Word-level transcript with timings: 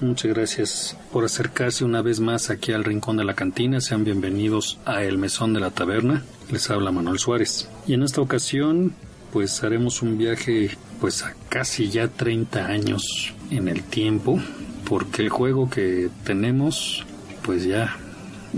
Muchas 0.00 0.32
gracias 0.32 0.96
por 1.12 1.24
acercarse 1.24 1.84
una 1.84 2.02
vez 2.02 2.18
más 2.18 2.50
aquí 2.50 2.72
al 2.72 2.82
Rincón 2.82 3.16
de 3.16 3.24
la 3.24 3.34
Cantina. 3.34 3.80
Sean 3.80 4.04
bienvenidos 4.04 4.78
a 4.84 5.04
El 5.04 5.16
Mesón 5.16 5.52
de 5.52 5.60
la 5.60 5.70
Taberna. 5.70 6.24
Les 6.50 6.68
habla 6.70 6.90
Manuel 6.90 7.18
Suárez. 7.18 7.68
Y 7.86 7.94
en 7.94 8.02
esta 8.02 8.20
ocasión 8.20 8.94
pues 9.32 9.62
haremos 9.62 10.02
un 10.02 10.18
viaje 10.18 10.76
pues 11.00 11.22
a 11.22 11.34
casi 11.48 11.88
ya 11.88 12.08
30 12.08 12.66
años 12.66 13.32
en 13.50 13.68
el 13.68 13.84
tiempo 13.84 14.40
porque 14.88 15.22
el 15.22 15.28
juego 15.28 15.70
que 15.70 16.10
tenemos 16.24 17.06
pues 17.42 17.64
ya 17.64 17.96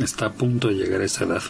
está 0.01 0.27
a 0.27 0.33
punto 0.33 0.69
de 0.69 0.75
llegar 0.75 1.03
a 1.03 1.05
esa 1.05 1.25
edad. 1.25 1.43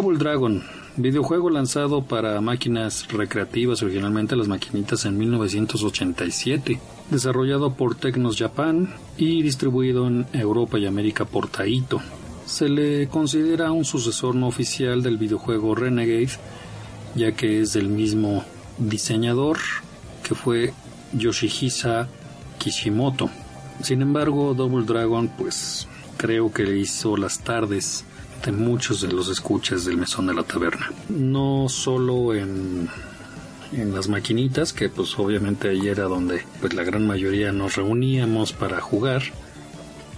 Double 0.00 0.16
Dragon, 0.16 0.62
videojuego 0.96 1.50
lanzado 1.50 2.04
para 2.04 2.40
máquinas 2.40 3.08
recreativas, 3.08 3.82
originalmente 3.82 4.36
las 4.36 4.46
maquinitas 4.46 5.04
en 5.06 5.18
1987, 5.18 6.78
desarrollado 7.10 7.74
por 7.74 7.96
Tecnos 7.96 8.36
Japan 8.38 8.94
y 9.16 9.42
distribuido 9.42 10.06
en 10.06 10.24
Europa 10.32 10.78
y 10.78 10.86
América 10.86 11.24
por 11.24 11.48
Taito. 11.48 12.00
Se 12.46 12.68
le 12.68 13.08
considera 13.08 13.72
un 13.72 13.84
sucesor 13.84 14.36
no 14.36 14.46
oficial 14.46 15.02
del 15.02 15.18
videojuego 15.18 15.74
Renegade, 15.74 16.30
ya 17.16 17.32
que 17.32 17.60
es 17.60 17.72
del 17.72 17.88
mismo 17.88 18.44
diseñador 18.78 19.58
que 20.22 20.36
fue 20.36 20.72
Yoshihisa 21.12 22.06
Kishimoto. 22.58 23.30
Sin 23.82 24.00
embargo, 24.02 24.54
Double 24.54 24.86
Dragon, 24.86 25.26
pues 25.36 25.88
creo 26.16 26.52
que 26.52 26.62
le 26.62 26.78
hizo 26.78 27.16
las 27.16 27.40
tardes 27.40 28.04
de 28.44 28.52
muchos 28.52 29.00
de 29.00 29.08
los 29.08 29.28
escuchas 29.28 29.84
del 29.84 29.96
mesón 29.96 30.26
de 30.26 30.34
la 30.34 30.42
taberna. 30.42 30.90
No 31.08 31.66
solo 31.68 32.34
en, 32.34 32.88
en 33.72 33.94
las 33.94 34.08
maquinitas, 34.08 34.72
que 34.72 34.88
pues 34.88 35.18
obviamente 35.18 35.68
ahí 35.68 35.88
era 35.88 36.04
donde 36.04 36.44
pues 36.60 36.74
la 36.74 36.84
gran 36.84 37.06
mayoría 37.06 37.52
nos 37.52 37.76
reuníamos 37.76 38.52
para 38.52 38.80
jugar, 38.80 39.22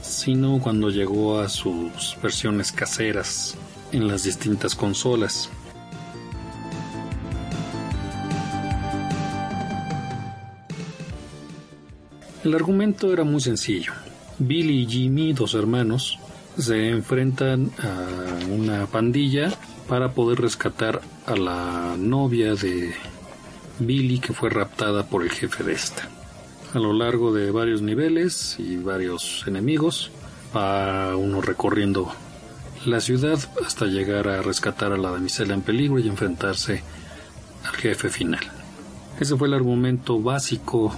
sino 0.03 0.61
cuando 0.61 0.91
llegó 0.91 1.41
a 1.41 1.49
sus 1.49 2.17
versiones 2.23 2.73
caseras 2.73 3.57
en 3.93 4.07
las 4.07 4.25
distintas 4.25 4.75
consolas. 4.75 5.51
El 12.45 12.55
argumento 12.55 13.13
era 13.13 13.23
muy 13.23 13.41
sencillo. 13.41 13.93
Billy 14.39 14.85
y 14.85 14.87
Jimmy, 14.87 15.35
dos 15.35 15.53
hermanos, 15.53 16.19
se 16.59 16.91
enfrentan 16.91 17.71
a 17.79 18.47
una 18.53 18.87
pandilla 18.87 19.53
para 19.89 20.13
poder 20.13 20.41
rescatar 20.41 21.01
a 21.27 21.37
la 21.37 21.97
novia 21.99 22.55
de 22.55 22.95
Billy 23.79 24.21
que 24.21 24.33
fue 24.33 24.51
raptada 24.51 25.07
por 25.07 25.23
el 25.23 25.31
jefe 25.31 25.65
de 25.65 25.73
esta. 25.73 26.09
A 26.75 26.79
lo 26.79 26.93
largo 26.93 27.33
de 27.33 27.51
varios 27.51 27.83
niveles 27.83 28.57
y 28.59 28.77
varios 28.77 29.45
enemigos, 29.47 30.13
va 30.55 31.17
uno 31.17 31.41
recorriendo 31.41 32.13
la 32.85 33.01
ciudad 33.01 33.39
hasta 33.65 33.87
llegar 33.87 34.29
a 34.29 34.43
rescatar 34.43 34.93
a 34.93 34.97
la 34.97 35.11
damisela 35.11 35.55
en 35.55 35.63
peligro 35.63 35.99
y 35.99 36.09
enfrentarse 36.09 36.83
al 37.65 37.77
jefe 37.77 38.09
final. 38.09 38.41
Ese 39.19 39.37
fue 39.37 39.49
el 39.49 39.55
argumento 39.55 40.21
básico 40.21 40.95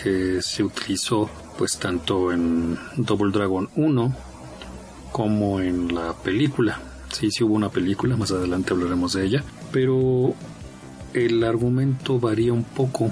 que 0.00 0.40
se 0.40 0.62
utilizó 0.62 1.28
pues 1.58 1.78
tanto 1.78 2.32
en 2.32 2.78
Double 2.96 3.32
Dragon 3.32 3.68
1 3.74 4.29
como 5.12 5.60
en 5.60 5.94
la 5.94 6.14
película. 6.14 6.80
Sí, 7.12 7.30
sí 7.30 7.44
hubo 7.44 7.54
una 7.54 7.70
película, 7.70 8.16
más 8.16 8.30
adelante 8.30 8.72
hablaremos 8.72 9.14
de 9.14 9.24
ella, 9.24 9.44
pero 9.72 10.34
el 11.12 11.42
argumento 11.42 12.20
varía 12.20 12.52
un 12.52 12.64
poco 12.64 13.10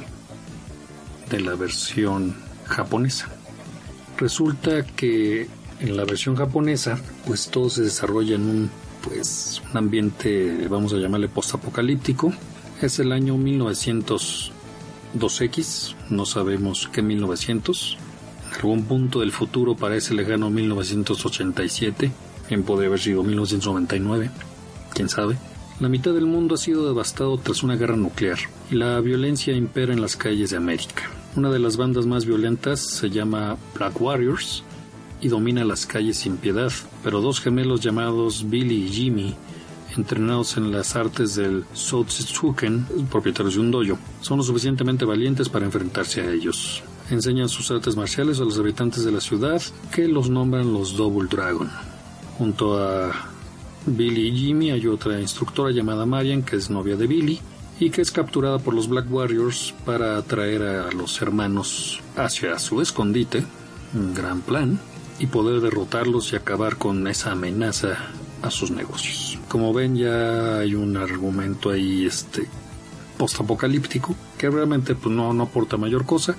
de 1.30 1.40
la 1.40 1.54
versión 1.54 2.36
japonesa. 2.64 3.28
Resulta 4.16 4.84
que 4.84 5.48
en 5.80 5.96
la 5.96 6.04
versión 6.04 6.36
japonesa, 6.36 7.00
pues 7.26 7.48
todo 7.48 7.70
se 7.70 7.82
desarrolla 7.82 8.36
en 8.36 8.42
un 8.42 8.70
pues 9.02 9.60
un 9.70 9.76
ambiente, 9.76 10.66
vamos 10.68 10.92
a 10.92 10.96
llamarle 10.96 11.28
postapocalíptico. 11.28 12.32
Es 12.82 12.98
el 12.98 13.12
año 13.12 13.36
1902X, 13.36 15.94
no 16.10 16.26
sabemos 16.26 16.90
qué 16.92 17.00
1900 17.02 17.96
algún 18.56 18.84
punto 18.84 19.20
del 19.20 19.32
futuro 19.32 19.76
parece 19.76 20.14
lejano 20.14 20.50
1987, 20.50 22.10
bien 22.48 22.62
podría 22.62 22.88
haber 22.88 23.00
sido 23.00 23.22
1999, 23.22 24.30
quién 24.94 25.08
sabe. 25.08 25.36
La 25.80 25.88
mitad 25.88 26.12
del 26.12 26.26
mundo 26.26 26.56
ha 26.56 26.58
sido 26.58 26.86
devastado 26.88 27.38
tras 27.38 27.62
una 27.62 27.76
guerra 27.76 27.96
nuclear 27.96 28.38
y 28.70 28.74
la 28.74 29.00
violencia 29.00 29.54
impera 29.54 29.92
en 29.92 30.00
las 30.00 30.16
calles 30.16 30.50
de 30.50 30.56
América. 30.56 31.04
Una 31.36 31.50
de 31.50 31.60
las 31.60 31.76
bandas 31.76 32.06
más 32.06 32.24
violentas 32.24 32.80
se 32.80 33.10
llama 33.10 33.56
Black 33.74 34.00
Warriors 34.00 34.64
y 35.20 35.28
domina 35.28 35.64
las 35.64 35.86
calles 35.86 36.16
sin 36.16 36.36
piedad, 36.36 36.72
pero 37.04 37.20
dos 37.20 37.40
gemelos 37.40 37.80
llamados 37.80 38.50
Billy 38.50 38.86
y 38.86 38.88
Jimmy 38.88 39.36
entrenados 39.96 40.56
en 40.56 40.70
las 40.70 40.96
artes 40.96 41.34
del 41.34 41.64
Soutsuken, 41.72 42.86
propietarios 43.10 43.54
de 43.54 43.60
un 43.60 43.70
dojo, 43.70 43.98
son 44.20 44.38
lo 44.38 44.44
suficientemente 44.44 45.04
valientes 45.04 45.48
para 45.48 45.66
enfrentarse 45.66 46.20
a 46.20 46.30
ellos 46.30 46.82
enseñan 47.10 47.48
sus 47.48 47.70
artes 47.70 47.96
marciales 47.96 48.40
a 48.40 48.44
los 48.44 48.58
habitantes 48.58 49.04
de 49.04 49.12
la 49.12 49.20
ciudad, 49.20 49.60
que 49.92 50.08
los 50.08 50.30
nombran 50.30 50.72
los 50.72 50.96
Double 50.96 51.28
Dragon. 51.28 51.70
Junto 52.36 52.78
a 52.82 53.12
Billy 53.86 54.28
y 54.28 54.36
Jimmy 54.36 54.70
hay 54.70 54.86
otra 54.86 55.20
instructora 55.20 55.70
llamada 55.70 56.06
Marian, 56.06 56.42
que 56.42 56.56
es 56.56 56.70
novia 56.70 56.96
de 56.96 57.06
Billy, 57.06 57.40
y 57.80 57.90
que 57.90 58.02
es 58.02 58.10
capturada 58.10 58.58
por 58.58 58.74
los 58.74 58.88
Black 58.88 59.06
Warriors 59.10 59.74
para 59.84 60.16
atraer 60.16 60.62
a 60.62 60.90
los 60.92 61.20
hermanos 61.22 62.00
hacia 62.16 62.58
su 62.58 62.80
escondite, 62.80 63.44
un 63.94 64.14
gran 64.14 64.40
plan, 64.40 64.80
y 65.18 65.26
poder 65.26 65.60
derrotarlos 65.60 66.32
y 66.32 66.36
acabar 66.36 66.76
con 66.76 67.06
esa 67.06 67.32
amenaza 67.32 67.96
a 68.42 68.50
sus 68.50 68.70
negocios. 68.70 69.38
Como 69.48 69.72
ven 69.72 69.96
ya 69.96 70.58
hay 70.58 70.74
un 70.74 70.96
argumento 70.96 71.70
ahí 71.70 72.06
este 72.06 72.46
postapocalíptico 73.16 74.14
que 74.36 74.48
realmente 74.48 74.94
pues, 74.94 75.14
no, 75.14 75.32
no 75.32 75.44
aporta 75.44 75.76
mayor 75.76 76.06
cosa, 76.06 76.36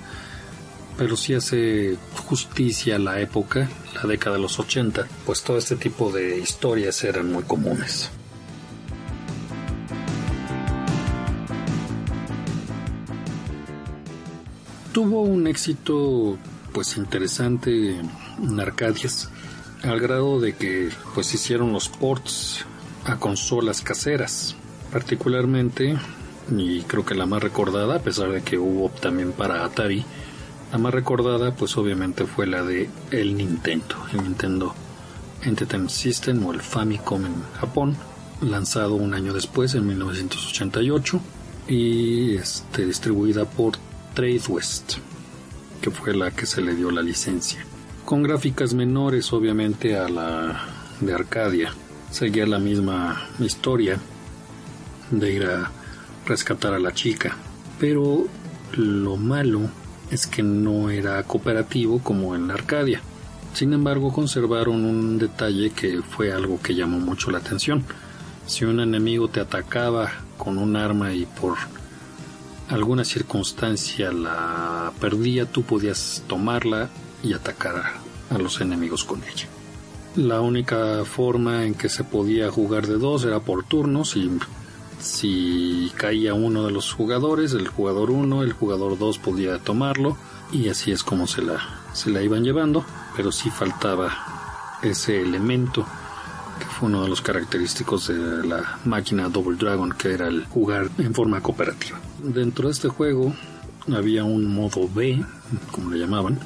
pero 1.00 1.16
sí 1.16 1.32
hace 1.32 1.96
justicia 2.28 2.98
la 2.98 3.20
época, 3.20 3.70
la 3.94 4.02
década 4.02 4.36
de 4.36 4.42
los 4.42 4.58
80, 4.58 5.08
pues 5.24 5.42
todo 5.42 5.56
este 5.56 5.76
tipo 5.76 6.12
de 6.12 6.36
historias 6.36 7.02
eran 7.04 7.32
muy 7.32 7.42
comunes. 7.44 8.10
Tuvo 14.92 15.22
un 15.22 15.46
éxito 15.46 16.36
pues 16.70 16.98
interesante 16.98 17.98
en 18.42 18.60
Arcadias, 18.60 19.30
al 19.82 20.00
grado 20.00 20.38
de 20.38 20.54
que 20.54 20.90
pues 21.14 21.32
hicieron 21.32 21.72
los 21.72 21.88
ports 21.88 22.66
a 23.06 23.16
consolas 23.16 23.80
caseras, 23.80 24.54
particularmente 24.92 25.96
y 26.54 26.82
creo 26.82 27.06
que 27.06 27.14
la 27.14 27.24
más 27.24 27.42
recordada, 27.42 27.96
a 27.96 28.00
pesar 28.00 28.30
de 28.32 28.42
que 28.42 28.58
hubo 28.58 28.90
también 28.90 29.32
para 29.32 29.64
Atari, 29.64 30.04
la 30.72 30.78
más 30.78 30.94
recordada, 30.94 31.54
pues 31.54 31.76
obviamente 31.76 32.26
fue 32.26 32.46
la 32.46 32.62
de 32.62 32.88
el 33.10 33.36
Nintendo, 33.36 33.96
el 34.12 34.22
Nintendo 34.22 34.74
Entertainment 35.42 35.90
System 35.90 36.44
o 36.46 36.52
el 36.52 36.60
Famicom 36.60 37.26
en 37.26 37.42
Japón, 37.58 37.96
lanzado 38.40 38.94
un 38.94 39.14
año 39.14 39.32
después, 39.32 39.74
en 39.74 39.86
1988. 39.86 41.20
y 41.68 42.34
este, 42.34 42.84
distribuida 42.84 43.44
por 43.44 43.74
Trade 44.14 44.42
West, 44.48 44.94
que 45.80 45.90
fue 45.90 46.16
la 46.16 46.32
que 46.32 46.46
se 46.46 46.60
le 46.60 46.74
dio 46.74 46.90
la 46.90 47.02
licencia. 47.02 47.64
Con 48.04 48.24
gráficas 48.24 48.74
menores, 48.74 49.32
obviamente, 49.32 49.96
a 49.96 50.08
la 50.08 50.64
de 51.00 51.14
Arcadia. 51.14 51.72
Seguía 52.10 52.46
la 52.46 52.58
misma 52.58 53.28
historia 53.38 53.98
de 55.10 55.32
ir 55.32 55.44
a 55.44 55.70
rescatar 56.26 56.74
a 56.74 56.78
la 56.78 56.92
chica. 56.92 57.36
Pero 57.78 58.26
lo 58.72 59.16
malo 59.16 59.70
es 60.10 60.26
que 60.26 60.42
no 60.42 60.90
era 60.90 61.22
cooperativo 61.22 62.00
como 62.00 62.34
en 62.34 62.50
Arcadia. 62.50 63.00
Sin 63.54 63.72
embargo, 63.72 64.12
conservaron 64.12 64.84
un 64.84 65.18
detalle 65.18 65.70
que 65.70 66.02
fue 66.02 66.32
algo 66.32 66.60
que 66.60 66.74
llamó 66.74 66.98
mucho 66.98 67.30
la 67.30 67.38
atención. 67.38 67.84
Si 68.46 68.64
un 68.64 68.80
enemigo 68.80 69.28
te 69.28 69.40
atacaba 69.40 70.10
con 70.36 70.58
un 70.58 70.76
arma 70.76 71.12
y 71.12 71.26
por 71.26 71.56
alguna 72.68 73.04
circunstancia 73.04 74.12
la 74.12 74.92
perdía, 75.00 75.46
tú 75.46 75.62
podías 75.62 76.22
tomarla 76.28 76.88
y 77.22 77.32
atacar 77.32 77.82
a 78.30 78.38
los 78.38 78.60
enemigos 78.60 79.04
con 79.04 79.22
ella. 79.24 79.46
La 80.16 80.40
única 80.40 81.04
forma 81.04 81.64
en 81.64 81.74
que 81.74 81.88
se 81.88 82.02
podía 82.02 82.50
jugar 82.50 82.86
de 82.86 82.98
dos 82.98 83.24
era 83.24 83.40
por 83.40 83.64
turnos 83.64 84.16
y 84.16 84.30
si 85.00 85.90
caía 85.96 86.34
uno 86.34 86.64
de 86.64 86.72
los 86.72 86.92
jugadores, 86.92 87.52
el 87.52 87.68
jugador 87.68 88.10
1, 88.10 88.42
el 88.42 88.52
jugador 88.52 88.98
2 88.98 89.18
podía 89.18 89.58
tomarlo 89.58 90.16
y 90.52 90.68
así 90.68 90.92
es 90.92 91.02
como 91.02 91.26
se 91.26 91.42
la, 91.42 91.58
se 91.92 92.10
la 92.10 92.22
iban 92.22 92.44
llevando, 92.44 92.84
pero 93.16 93.32
sí 93.32 93.50
faltaba 93.50 94.10
ese 94.82 95.20
elemento 95.20 95.86
que 96.58 96.66
fue 96.66 96.88
uno 96.88 97.02
de 97.02 97.08
los 97.08 97.22
característicos 97.22 98.08
de 98.08 98.46
la 98.46 98.78
máquina 98.84 99.28
Double 99.28 99.56
Dragon, 99.56 99.92
que 99.92 100.12
era 100.12 100.28
el 100.28 100.44
jugar 100.44 100.90
en 100.98 101.14
forma 101.14 101.42
cooperativa. 101.42 101.98
Dentro 102.22 102.68
de 102.68 102.72
este 102.72 102.88
juego 102.88 103.34
había 103.92 104.24
un 104.24 104.46
modo 104.46 104.88
B, 104.88 105.24
como 105.70 105.90
le 105.90 105.98
llamaban, 105.98 106.38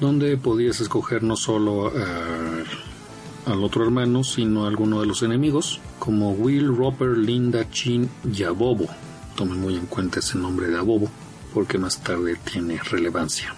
donde 0.00 0.36
podías 0.36 0.80
escoger 0.80 1.22
no 1.22 1.36
solo 1.36 1.92
al 3.46 3.62
otro 3.62 3.84
hermano, 3.84 4.24
sino 4.24 4.64
a 4.64 4.68
alguno 4.68 5.00
de 5.00 5.06
los 5.06 5.22
enemigos, 5.22 5.80
como 5.98 6.32
Will, 6.32 6.76
Roper, 6.76 7.16
Linda, 7.16 7.70
Chin 7.70 8.10
y 8.32 8.42
Abobo. 8.42 8.86
Tomen 9.36 9.60
muy 9.60 9.76
en 9.76 9.86
cuenta 9.86 10.18
ese 10.18 10.36
nombre 10.36 10.66
de 10.66 10.76
Abobo, 10.76 11.08
porque 11.54 11.78
más 11.78 12.02
tarde 12.02 12.36
tiene 12.50 12.78
relevancia. 12.78 13.54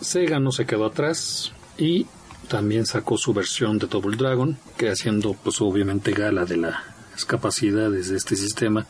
Sega 0.00 0.40
no 0.40 0.50
se 0.50 0.66
quedó 0.66 0.86
atrás 0.86 1.52
y 1.76 2.06
también 2.48 2.84
sacó 2.84 3.16
su 3.16 3.32
versión 3.32 3.78
de 3.78 3.86
Double 3.86 4.16
Dragon, 4.16 4.58
que 4.76 4.90
haciendo 4.90 5.34
pues 5.34 5.60
obviamente 5.60 6.12
gala 6.12 6.44
de 6.44 6.56
las 6.56 7.24
capacidades 7.26 8.08
de 8.08 8.16
este 8.16 8.34
sistema, 8.34 8.86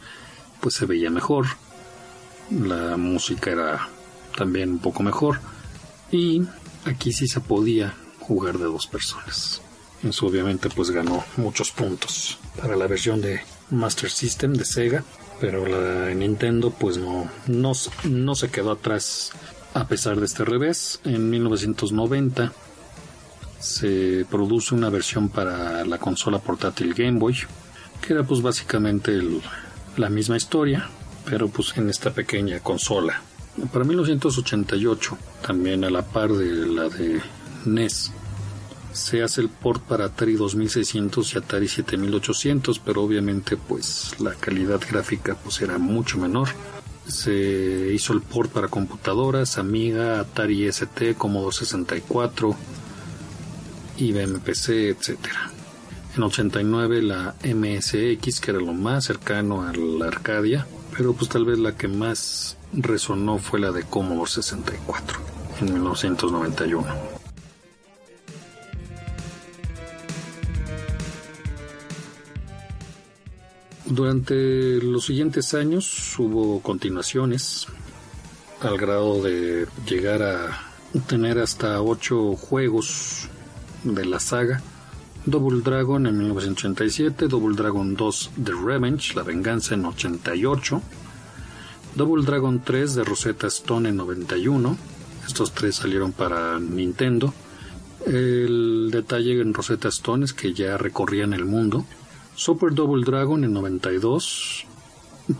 pues 0.60 0.74
se 0.74 0.86
veía 0.86 1.10
mejor. 1.10 1.46
La 2.50 2.96
música 2.96 3.50
era 3.50 3.88
también 4.36 4.70
un 4.70 4.78
poco 4.78 5.02
mejor 5.02 5.40
y 6.10 6.42
aquí 6.86 7.12
sí 7.12 7.26
se 7.26 7.40
podía 7.40 7.94
jugar 8.20 8.56
de 8.56 8.64
dos 8.64 8.86
personas. 8.86 9.60
Eso 10.02 10.26
obviamente 10.26 10.68
pues 10.68 10.90
ganó 10.90 11.24
muchos 11.36 11.70
puntos 11.72 12.38
para 12.60 12.76
la 12.76 12.86
versión 12.86 13.20
de 13.20 13.40
Master 13.70 14.10
System 14.10 14.54
de 14.54 14.64
Sega, 14.64 15.04
pero 15.40 15.66
la 15.66 15.78
de 15.78 16.14
Nintendo 16.14 16.70
pues 16.70 16.98
no, 16.98 17.28
no, 17.46 17.72
no 18.04 18.34
se 18.34 18.50
quedó 18.50 18.72
atrás 18.72 19.32
a 19.74 19.86
pesar 19.86 20.18
de 20.20 20.26
este 20.26 20.44
revés. 20.44 21.00
En 21.04 21.30
1990 21.30 22.52
se 23.58 24.24
produce 24.30 24.74
una 24.74 24.88
versión 24.88 25.28
para 25.28 25.84
la 25.84 25.98
consola 25.98 26.38
portátil 26.38 26.94
Game 26.94 27.18
Boy, 27.18 27.36
que 28.00 28.12
era 28.12 28.22
pues 28.22 28.40
básicamente 28.40 29.20
la 29.96 30.08
misma 30.08 30.36
historia, 30.36 30.88
pero 31.24 31.48
pues 31.48 31.76
en 31.76 31.90
esta 31.90 32.12
pequeña 32.12 32.60
consola. 32.60 33.20
Para 33.72 33.84
1988, 33.84 35.18
también 35.44 35.84
a 35.84 35.90
la 35.90 36.02
par 36.02 36.32
de 36.32 36.66
la 36.66 36.88
de 36.88 37.20
NES, 37.64 38.12
se 38.92 39.22
hace 39.22 39.40
el 39.40 39.48
port 39.48 39.82
para 39.82 40.06
Atari 40.06 40.34
2600 40.34 41.34
y 41.34 41.38
Atari 41.38 41.68
7800, 41.68 42.78
pero 42.78 43.02
obviamente 43.02 43.56
pues 43.56 44.14
la 44.18 44.34
calidad 44.34 44.80
gráfica 44.88 45.34
pues 45.36 45.60
era 45.60 45.78
mucho 45.78 46.18
menor. 46.18 46.48
Se 47.06 47.92
hizo 47.94 48.12
el 48.12 48.20
port 48.20 48.50
para 48.50 48.68
computadoras, 48.68 49.58
Amiga, 49.58 50.20
Atari 50.20 50.66
ST, 50.66 51.14
Commodore 51.16 51.56
64, 51.56 52.54
IBM 53.98 54.40
PC, 54.40 54.90
etc. 54.90 55.18
En 56.16 56.22
89 56.22 57.02
la 57.02 57.34
MSX, 57.44 58.40
que 58.40 58.50
era 58.50 58.60
lo 58.60 58.74
más 58.74 59.04
cercano 59.04 59.62
a 59.62 59.72
la 59.72 60.06
Arcadia, 60.06 60.66
pero 60.96 61.12
pues 61.14 61.30
tal 61.30 61.44
vez 61.44 61.58
la 61.58 61.76
que 61.76 61.88
más 61.88 62.56
resonó 62.72 63.38
fue 63.38 63.60
la 63.60 63.72
de 63.72 63.84
Commodore 63.84 64.30
64 64.30 65.18
en 65.60 65.72
1991. 65.72 67.17
Durante 73.90 74.82
los 74.82 75.06
siguientes 75.06 75.54
años 75.54 76.14
hubo 76.18 76.60
continuaciones 76.60 77.66
al 78.60 78.76
grado 78.76 79.22
de 79.22 79.66
llegar 79.86 80.22
a 80.22 80.60
tener 81.06 81.38
hasta 81.38 81.80
ocho 81.80 82.36
juegos 82.36 83.28
de 83.84 84.04
la 84.04 84.20
saga. 84.20 84.60
Double 85.24 85.62
Dragon 85.62 86.06
en 86.06 86.18
1987, 86.18 87.28
Double 87.28 87.56
Dragon 87.56 87.94
2 87.96 88.30
The 88.44 88.52
Revenge, 88.52 89.14
La 89.14 89.22
Venganza 89.22 89.74
en 89.74 89.86
88, 89.86 90.82
Double 91.94 92.26
Dragon 92.26 92.60
3 92.62 92.94
de 92.94 93.04
Rosetta 93.04 93.46
Stone 93.46 93.88
en 93.88 93.96
91, 93.96 94.76
estos 95.26 95.52
tres 95.52 95.76
salieron 95.76 96.12
para 96.12 96.60
Nintendo. 96.60 97.32
El 98.06 98.90
detalle 98.92 99.40
en 99.40 99.54
Rosetta 99.54 99.88
Stone 99.88 100.26
es 100.26 100.34
que 100.34 100.52
ya 100.52 100.76
recorrían 100.76 101.32
el 101.32 101.46
mundo 101.46 101.86
Super 102.38 102.72
Double 102.72 103.04
Dragon 103.04 103.42
en 103.42 103.52
92 103.52 104.64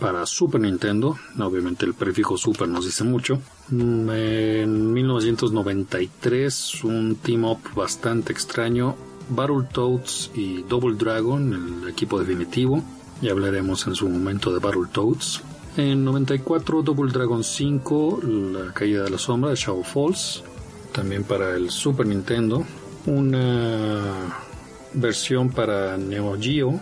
para 0.01 0.25
Super 0.25 0.59
Nintendo, 0.59 1.17
obviamente 1.39 1.85
el 1.85 1.93
prefijo 1.93 2.37
Super 2.37 2.67
nos 2.67 2.83
dice 2.83 3.05
mucho. 3.05 3.39
En 3.71 4.91
1993 4.93 6.83
un 6.83 7.15
team 7.15 7.45
up 7.45 7.59
bastante 7.73 8.33
extraño, 8.33 8.97
Battletoads 9.29 10.31
y 10.35 10.63
Double 10.63 10.97
Dragon, 10.97 11.81
el 11.81 11.87
equipo 11.87 12.19
definitivo. 12.19 12.83
Ya 13.21 13.31
hablaremos 13.31 13.87
en 13.87 13.95
su 13.95 14.09
momento 14.09 14.51
de 14.51 14.59
Battletoads. 14.59 15.41
En 15.77 16.03
94 16.03 16.81
Double 16.81 17.13
Dragon 17.13 17.45
5, 17.45 18.19
La 18.51 18.73
caída 18.73 19.05
de 19.05 19.09
la 19.09 19.17
sombra 19.17 19.51
de 19.51 19.55
Shadow 19.55 19.83
Falls, 19.83 20.43
también 20.91 21.23
para 21.23 21.55
el 21.55 21.69
Super 21.69 22.05
Nintendo. 22.07 22.65
Una 23.05 24.48
versión 24.93 25.49
para 25.49 25.97
Neo 25.97 26.37
Geo 26.39 26.79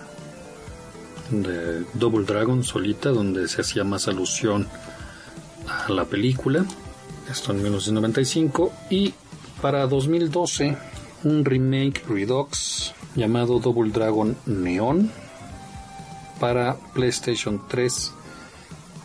de 1.29 1.83
Double 1.93 2.25
Dragon 2.25 2.63
solita, 2.63 3.09
donde 3.09 3.47
se 3.47 3.61
hacía 3.61 3.83
más 3.83 4.07
alusión 4.07 4.67
a 5.67 5.91
la 5.91 6.05
película. 6.05 6.65
Esto 7.29 7.51
en 7.51 7.63
1995. 7.63 8.71
Y 8.89 9.13
para 9.61 9.87
2012, 9.87 10.77
un 11.23 11.45
remake 11.45 12.03
Redux 12.07 12.93
llamado 13.15 13.59
Double 13.59 13.91
Dragon 13.91 14.37
Neon 14.45 15.11
para 16.39 16.77
PlayStation 16.93 17.61
3 17.67 18.13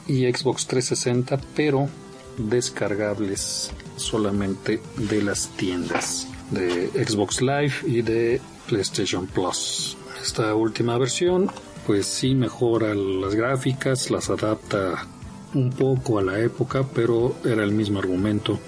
y 0.09 0.32
Xbox 0.32 0.66
360, 0.66 1.40
pero 1.56 1.88
descargables 2.37 3.71
solamente 3.97 4.80
de 4.97 5.23
las 5.23 5.49
tiendas 5.56 6.26
de 6.50 6.88
Xbox 6.88 7.40
Live 7.40 7.73
y 7.87 8.02
de 8.02 8.40
PlayStation 8.69 9.26
Plus. 9.26 9.97
Esta 10.23 10.54
última 10.54 10.99
versión, 10.99 11.50
pues 11.87 12.07
sí 12.07 12.35
mejora 12.35 12.95
las 12.95 13.35
gráficas, 13.35 14.11
las 14.11 14.31
adapta 14.31 15.07
un 15.54 15.71
poco 15.71 16.19
a 16.19 16.23
la 16.23 16.38
época, 16.38 16.85
pero 16.95 17.35
era 17.45 17.64
el 17.64 17.73
mismo 17.73 17.99
argumento 17.99 18.59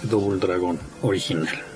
que 0.00 0.06
Double 0.06 0.38
Dragon 0.38 0.78
original. 1.02 1.75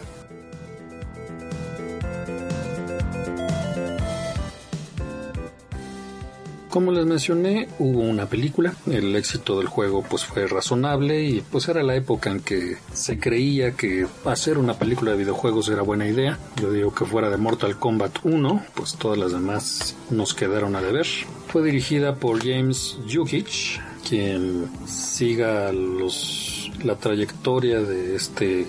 Como 6.70 6.92
les 6.92 7.04
mencioné, 7.04 7.66
hubo 7.80 7.98
una 7.98 8.26
película, 8.26 8.72
el 8.86 9.16
éxito 9.16 9.58
del 9.58 9.66
juego 9.66 10.04
pues 10.08 10.24
fue 10.24 10.46
razonable 10.46 11.24
y 11.24 11.40
pues 11.40 11.68
era 11.68 11.82
la 11.82 11.96
época 11.96 12.30
en 12.30 12.38
que 12.38 12.76
se 12.92 13.18
creía 13.18 13.72
que 13.72 14.06
hacer 14.24 14.56
una 14.56 14.74
película 14.74 15.10
de 15.10 15.16
videojuegos 15.16 15.68
era 15.68 15.82
buena 15.82 16.06
idea. 16.06 16.38
Yo 16.62 16.70
digo 16.70 16.94
que 16.94 17.04
fuera 17.04 17.28
de 17.28 17.38
Mortal 17.38 17.76
Kombat 17.76 18.24
1, 18.24 18.66
pues 18.74 18.94
todas 18.94 19.18
las 19.18 19.32
demás 19.32 19.96
nos 20.10 20.32
quedaron 20.32 20.76
a 20.76 20.80
deber. 20.80 21.08
Fue 21.48 21.64
dirigida 21.64 22.14
por 22.14 22.38
James 22.38 22.98
Jukic, 23.12 23.82
quien 24.08 24.70
siga 24.86 25.72
los, 25.72 26.70
la 26.84 26.94
trayectoria 26.94 27.80
de 27.80 28.14
este 28.14 28.68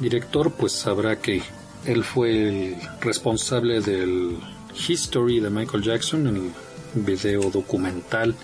director, 0.00 0.52
pues 0.52 0.72
sabrá 0.72 1.20
que 1.20 1.42
él 1.84 2.02
fue 2.02 2.30
el 2.30 2.76
responsable 3.02 3.82
del 3.82 4.38
History 4.88 5.40
de 5.40 5.50
Michael 5.50 5.82
Jackson, 5.82 6.26
el 6.28 6.50
video 6.94 7.50
documental 7.50 8.34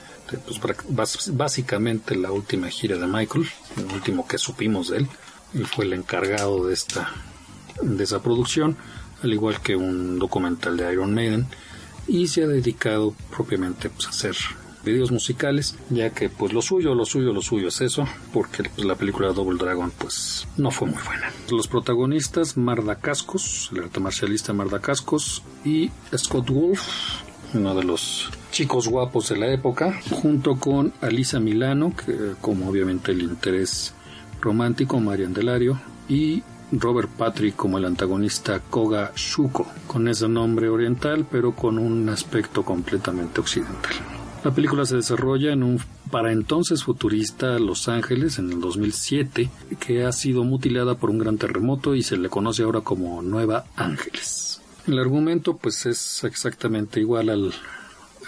pues, 0.46 1.30
básicamente 1.32 2.16
la 2.16 2.32
última 2.32 2.68
gira 2.68 2.96
de 2.96 3.06
Michael, 3.06 3.46
el 3.76 3.92
último 3.92 4.26
que 4.26 4.38
supimos 4.38 4.88
de 4.88 4.98
él. 4.98 5.08
Él 5.54 5.66
fue 5.66 5.84
el 5.84 5.92
encargado 5.92 6.66
de 6.66 6.74
esta 6.74 7.10
de 7.82 8.04
esa 8.04 8.22
producción, 8.22 8.76
al 9.22 9.32
igual 9.32 9.60
que 9.60 9.76
un 9.76 10.18
documental 10.18 10.76
de 10.76 10.92
Iron 10.92 11.14
Maiden, 11.14 11.46
y 12.06 12.28
se 12.28 12.44
ha 12.44 12.46
dedicado 12.46 13.14
propiamente 13.34 13.90
pues, 13.90 14.06
a 14.06 14.10
hacer 14.10 14.36
videos 14.84 15.10
musicales, 15.10 15.76
ya 15.90 16.10
que 16.10 16.28
pues 16.28 16.52
lo 16.52 16.60
suyo, 16.60 16.94
lo 16.94 17.04
suyo, 17.04 17.32
lo 17.32 17.40
suyo 17.40 17.68
es 17.68 17.80
eso, 17.80 18.06
porque 18.32 18.64
pues, 18.64 18.84
la 18.86 18.94
película 18.94 19.32
Double 19.32 19.58
Dragon 19.58 19.92
pues 19.96 20.46
no 20.56 20.70
fue 20.70 20.88
muy 20.88 21.02
buena. 21.02 21.30
Los 21.50 21.68
protagonistas, 21.68 22.56
Marda 22.56 22.96
Cascos, 22.96 23.70
el 23.72 23.84
arte 23.84 24.00
marcialista 24.00 24.52
Marda 24.52 24.80
Cascos, 24.80 25.42
y 25.64 25.90
Scott 26.16 26.50
Wolf, 26.50 27.21
uno 27.54 27.74
de 27.74 27.84
los 27.84 28.30
chicos 28.50 28.88
guapos 28.88 29.28
de 29.28 29.36
la 29.36 29.52
época, 29.52 30.00
junto 30.10 30.56
con 30.56 30.92
Alisa 31.00 31.40
Milano, 31.40 31.92
como 32.40 32.68
obviamente 32.68 33.12
el 33.12 33.22
interés 33.22 33.94
romántico, 34.40 35.00
Marian 35.00 35.32
Delario, 35.32 35.80
y 36.08 36.42
Robert 36.72 37.10
Patrick 37.10 37.54
como 37.54 37.78
el 37.78 37.84
antagonista 37.84 38.60
Koga 38.60 39.12
Shuko, 39.14 39.66
con 39.86 40.08
ese 40.08 40.28
nombre 40.28 40.68
oriental 40.68 41.26
pero 41.30 41.54
con 41.54 41.78
un 41.78 42.08
aspecto 42.08 42.64
completamente 42.64 43.40
occidental. 43.40 43.92
La 44.42 44.50
película 44.52 44.84
se 44.84 44.96
desarrolla 44.96 45.52
en 45.52 45.62
un 45.62 45.80
para 46.10 46.32
entonces 46.32 46.84
futurista 46.84 47.58
Los 47.58 47.88
Ángeles 47.88 48.38
en 48.38 48.50
el 48.50 48.60
2007, 48.60 49.50
que 49.78 50.04
ha 50.04 50.12
sido 50.12 50.44
mutilada 50.44 50.96
por 50.96 51.10
un 51.10 51.18
gran 51.18 51.38
terremoto 51.38 51.94
y 51.94 52.02
se 52.02 52.16
le 52.16 52.28
conoce 52.28 52.64
ahora 52.64 52.80
como 52.80 53.22
Nueva 53.22 53.64
Ángeles. 53.76 54.61
El 54.86 54.98
argumento 54.98 55.56
pues 55.56 55.86
es 55.86 56.24
exactamente 56.24 57.00
igual 57.00 57.28
al, 57.28 57.52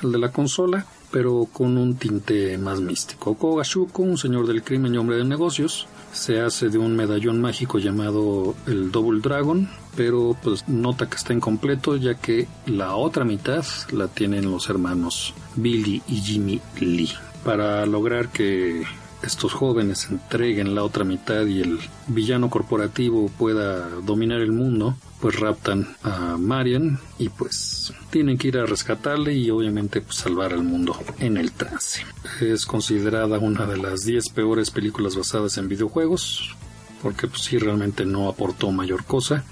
de 0.03 0.19
la 0.19 0.31
consola, 0.31 0.87
pero 1.11 1.49
con 1.53 1.77
un 1.77 1.97
tinte 1.97 2.57
más 2.59 2.81
místico. 2.81 3.35
Koga 3.35 3.65
Shuko, 3.65 4.03
un 4.03 4.19
señor 4.19 4.47
del 4.47 4.63
crimen 4.63 4.95
y 4.95 4.99
hombre 4.99 5.17
de 5.17 5.25
negocios, 5.25 5.87
se 6.13 6.41
hace 6.41 6.69
de 6.69 6.79
un 6.79 6.95
medallón 6.95 7.41
mágico 7.41 7.79
llamado 7.79 8.55
el 8.67 8.93
Double 8.93 9.21
Dragon, 9.21 9.69
pero 9.97 10.37
pues 10.43 10.69
nota 10.69 11.09
que 11.09 11.17
está 11.17 11.33
incompleto 11.33 11.97
ya 11.97 12.15
que 12.15 12.47
la 12.67 12.95
otra 12.95 13.25
mitad 13.25 13.65
la 13.93 14.09
tienen 14.09 14.51
los 14.51 14.69
hermanos 14.69 15.35
Billy 15.57 16.03
y 16.09 16.17
Jimmy 16.17 16.61
Lee. 16.81 17.11
Para 17.45 17.85
lograr 17.85 18.29
que 18.29 18.85
estos 19.25 19.53
jóvenes 19.53 20.09
entreguen 20.11 20.75
la 20.75 20.85
otra 20.85 21.05
mitad 21.05 21.47
y 21.47 21.61
el 21.61 21.79
villano 22.07 22.51
corporativo 22.51 23.29
pueda 23.29 23.89
dominar 24.01 24.41
el 24.41 24.53
mundo, 24.53 24.97
pues 25.21 25.41
raptan 25.41 25.97
a 26.03 26.37
Marian 26.39 26.99
y 27.19 27.29
pues 27.29 27.93
tienen 28.11 28.39
que 28.39 28.49
ir 28.49 28.59
a 28.59 28.67
rescatarle 28.67 29.35
y 29.35 29.51
obviamente 29.51 30.01
pues, 30.01 30.17
salvar 30.17 30.53
al 30.53 30.63
mundo 30.63 30.97
en 31.19 31.37
el 31.37 31.53
trance. 31.53 32.05
Es 32.41 32.67
considerada 32.67 33.39
una 33.39 33.67
de 33.67 33.79
las 33.79 34.05
10 34.05 34.29
peores 34.31 34.71
películas 34.71 35.17
basadas 35.17 35.57
en 35.59 35.69
videojuegos, 35.69 36.55
porque 37.03 37.27
pues 37.27 37.43
sí 37.43 37.59
realmente 37.59 38.05
no 38.05 38.29
aportó 38.29 38.71
mayor 38.71 39.05
cosa, 39.05 39.45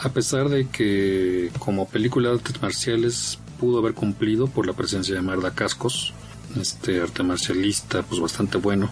a 0.00 0.10
pesar 0.10 0.48
de 0.48 0.68
que 0.68 1.50
como 1.58 1.88
película 1.88 2.28
de 2.28 2.36
artes 2.36 2.62
marciales 2.62 3.38
pudo 3.58 3.78
haber 3.78 3.94
cumplido 3.94 4.46
por 4.46 4.66
la 4.66 4.72
presencia 4.72 5.14
de 5.14 5.22
Marda 5.22 5.54
Cascos, 5.54 6.14
este 6.60 7.00
arte 7.00 7.22
marcialista 7.22 8.02
pues 8.02 8.20
bastante 8.20 8.58
bueno 8.58 8.88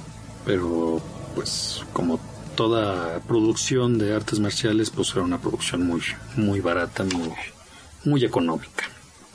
pero 0.47 1.03
pues 1.35 1.83
como 1.93 2.19
toda 2.55 3.21
producción 3.21 3.99
de 3.99 4.15
artes 4.15 4.39
marciales 4.41 4.89
pues 4.89 5.13
era 5.13 5.23
una 5.23 5.41
producción 5.41 5.87
muy 5.87 6.01
muy 6.37 6.61
barata 6.61 7.05
muy 7.05 7.33
muy 8.05 8.25
económica. 8.25 8.85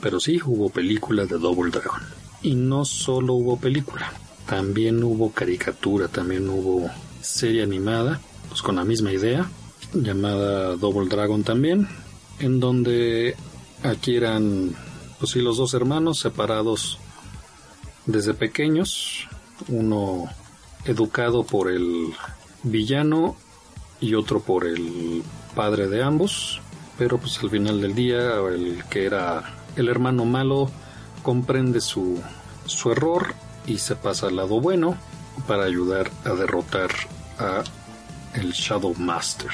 Pero 0.00 0.18
sí 0.18 0.40
hubo 0.44 0.70
película 0.70 1.26
de 1.26 1.38
Double 1.38 1.70
Dragon. 1.70 2.00
Y 2.42 2.56
no 2.56 2.84
solo 2.84 3.34
hubo 3.34 3.56
película 3.56 4.12
también 4.46 5.02
hubo 5.02 5.32
caricatura 5.32 6.08
también 6.08 6.48
hubo 6.48 6.90
serie 7.20 7.62
animada 7.62 8.20
pues 8.48 8.62
con 8.62 8.76
la 8.76 8.84
misma 8.84 9.12
idea 9.12 9.48
llamada 9.94 10.76
Double 10.76 11.08
Dragon 11.08 11.44
también 11.44 11.88
en 12.38 12.60
donde 12.60 13.36
aquí 13.82 14.16
eran 14.16 14.74
pues 15.18 15.32
sí 15.32 15.40
los 15.40 15.56
dos 15.56 15.74
hermanos 15.74 16.18
separados 16.18 16.98
desde 18.06 18.34
pequeños 18.34 19.28
uno 19.68 20.28
educado 20.84 21.44
por 21.44 21.70
el 21.70 22.12
villano 22.62 23.36
y 24.00 24.14
otro 24.14 24.40
por 24.40 24.66
el 24.66 25.22
padre 25.54 25.88
de 25.88 26.02
ambos, 26.02 26.60
pero 26.98 27.18
pues 27.18 27.38
al 27.42 27.50
final 27.50 27.80
del 27.80 27.94
día 27.94 28.34
el 28.52 28.82
que 28.90 29.06
era 29.06 29.54
el 29.76 29.88
hermano 29.88 30.24
malo 30.24 30.70
comprende 31.22 31.80
su, 31.80 32.20
su 32.66 32.90
error 32.90 33.34
y 33.66 33.78
se 33.78 33.96
pasa 33.96 34.26
al 34.26 34.36
lado 34.36 34.60
bueno 34.60 34.96
para 35.46 35.64
ayudar 35.64 36.10
a 36.24 36.30
derrotar 36.30 36.90
a 37.38 37.62
el 38.34 38.52
Shadow 38.52 38.94
Master. 38.98 39.50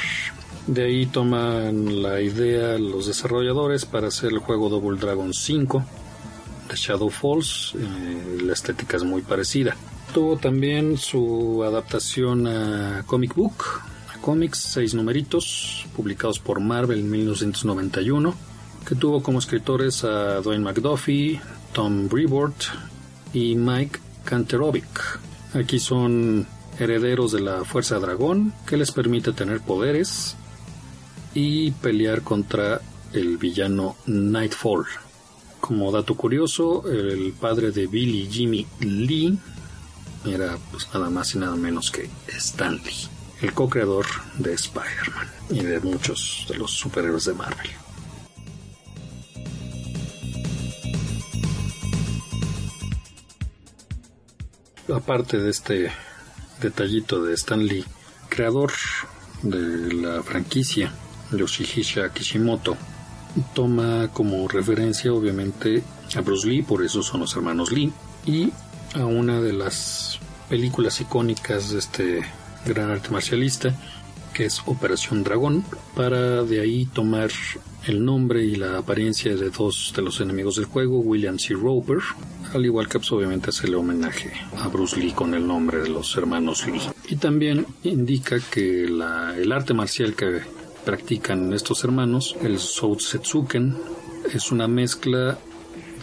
De 0.67 0.85
ahí 0.85 1.07
toman 1.07 2.03
la 2.03 2.21
idea 2.21 2.79
los 2.79 3.07
desarrolladores 3.07 3.87
para 3.87 4.09
hacer 4.09 4.33
el 4.33 4.39
juego 4.39 4.69
Double 4.69 4.99
Dragon 4.99 5.33
5 5.33 5.85
de 6.69 6.77
Shadow 6.77 7.09
Falls. 7.09 7.75
Eh, 7.75 8.39
la 8.45 8.53
estética 8.53 8.99
es 8.99 9.05
muy 9.05 9.23
parecida. 9.23 9.77
Tuvo 10.13 10.39
también 10.39 10.97
su 10.97 11.63
adaptación 11.65 12.47
a 12.47 13.03
comic 13.07 13.35
book, 13.35 13.65
a 14.15 14.19
cómics, 14.21 14.59
seis 14.59 14.95
numeritos, 14.95 15.87
publicados 15.95 16.39
por 16.39 16.61
Marvel 16.61 17.01
en 17.01 17.11
1991, 17.11 18.35
que 18.87 18.95
tuvo 18.95 19.23
como 19.23 19.39
escritores 19.39 20.05
a 20.05 20.41
Dwayne 20.41 20.65
McDuffie, 20.65 21.41
Tom 21.73 22.09
Brevoort 22.09 22.57
y 23.35 23.55
Mike 23.55 24.01
Kanterovic. 24.25 25.21
Aquí 25.55 25.79
son 25.79 26.47
herederos 26.79 27.33
de 27.33 27.41
la 27.41 27.65
Fuerza 27.65 27.99
Dragón, 27.99 28.55
que 28.67 28.77
les 28.77 28.93
permite 28.93 29.33
tener 29.33 29.61
poderes 29.61 30.37
y 31.35 31.71
pelear 31.73 32.23
contra 32.23 32.81
el 33.13 33.37
villano 33.37 33.97
Nightfall. 34.07 34.87
Como 35.61 35.93
dato 35.93 36.15
curioso, 36.15 36.89
el 36.91 37.35
padre 37.35 37.73
de 37.73 37.87
Billy 37.87 38.29
Jimmy 38.31 38.67
Lee 38.81 39.39
era 40.25 40.59
pues 40.71 40.89
nada 40.93 41.11
más 41.11 41.35
y 41.35 41.39
nada 41.39 41.57
menos 41.57 41.91
que 41.91 42.11
Stan 42.29 42.77
Lee, 42.77 43.09
el 43.41 43.53
co-creador 43.53 44.07
de 44.39 44.53
Spider-Man 44.53 45.29
y 45.51 45.61
de 45.61 45.81
muchos 45.81 46.47
de 46.49 46.57
los 46.57 46.73
superhéroes 46.73 47.25
de 47.25 47.35
Marvel. 47.35 47.71
Aparte 54.95 55.39
de 55.39 55.51
este 55.51 55.93
detallito 56.61 57.23
de 57.23 57.35
Stan 57.35 57.65
Lee, 57.65 57.85
creador 58.29 58.73
de 59.43 59.93
la 59.93 60.23
franquicia 60.23 60.93
Yoshihisa 61.31 62.13
Kishimoto, 62.13 62.77
toma 63.55 64.09
como 64.13 64.49
referencia 64.49 65.13
obviamente 65.13 65.83
a 66.17 66.21
Bruce 66.23 66.47
Lee, 66.49 66.63
por 66.63 66.83
eso 66.83 67.03
son 67.03 67.21
los 67.21 67.37
hermanos 67.37 67.71
Lee, 67.71 67.93
y 68.25 68.51
a 68.95 69.05
una 69.05 69.41
de 69.41 69.53
las 69.53 70.19
películas 70.49 71.01
icónicas 71.01 71.71
de 71.71 71.79
este 71.79 72.23
gran 72.67 72.91
arte 72.91 73.11
marcialista, 73.11 73.75
que 74.33 74.47
es 74.47 74.63
Operación 74.67 75.25
Dragón, 75.25 75.65
para 75.95 76.43
de 76.43 76.61
ahí 76.61 76.87
tomar 76.87 77.31
el 77.87 78.05
nombre 78.05 78.45
y 78.45 78.57
la 78.57 78.79
apariencia 78.79 79.35
de 79.35 79.51
dos 79.51 79.93
de 79.97 80.03
los 80.03 80.21
enemigos 80.21 80.57
del 80.57 80.67
juego, 80.67 81.01
William 81.01 81.39
C. 81.39 81.55
Roper, 81.55 81.99
al 82.55 82.65
igual 82.65 82.89
que 82.89 82.99
pues, 82.99 83.11
obviamente 83.13 83.51
hacerle 83.51 83.77
homenaje 83.77 84.33
a 84.57 84.69
Bruce 84.69 84.99
Lee 84.99 85.13
con 85.13 85.35
el 85.35 85.47
nombre 85.47 85.79
de 85.79 85.89
los 85.89 86.17
hermanos 86.17 86.67
Lee. 86.67 86.81
Y 87.09 87.17
también 87.17 87.67
indica 87.85 88.39
que 88.41 88.85
el 88.85 89.53
arte 89.53 89.75
marcial 89.75 90.15
que 90.15 90.41
practican 90.85 91.53
estos 91.53 91.85
hermanos, 91.85 92.37
el 92.43 92.59
Soutsetsuken, 92.59 93.77
es 94.33 94.51
una 94.53 94.69
mezcla 94.69 95.39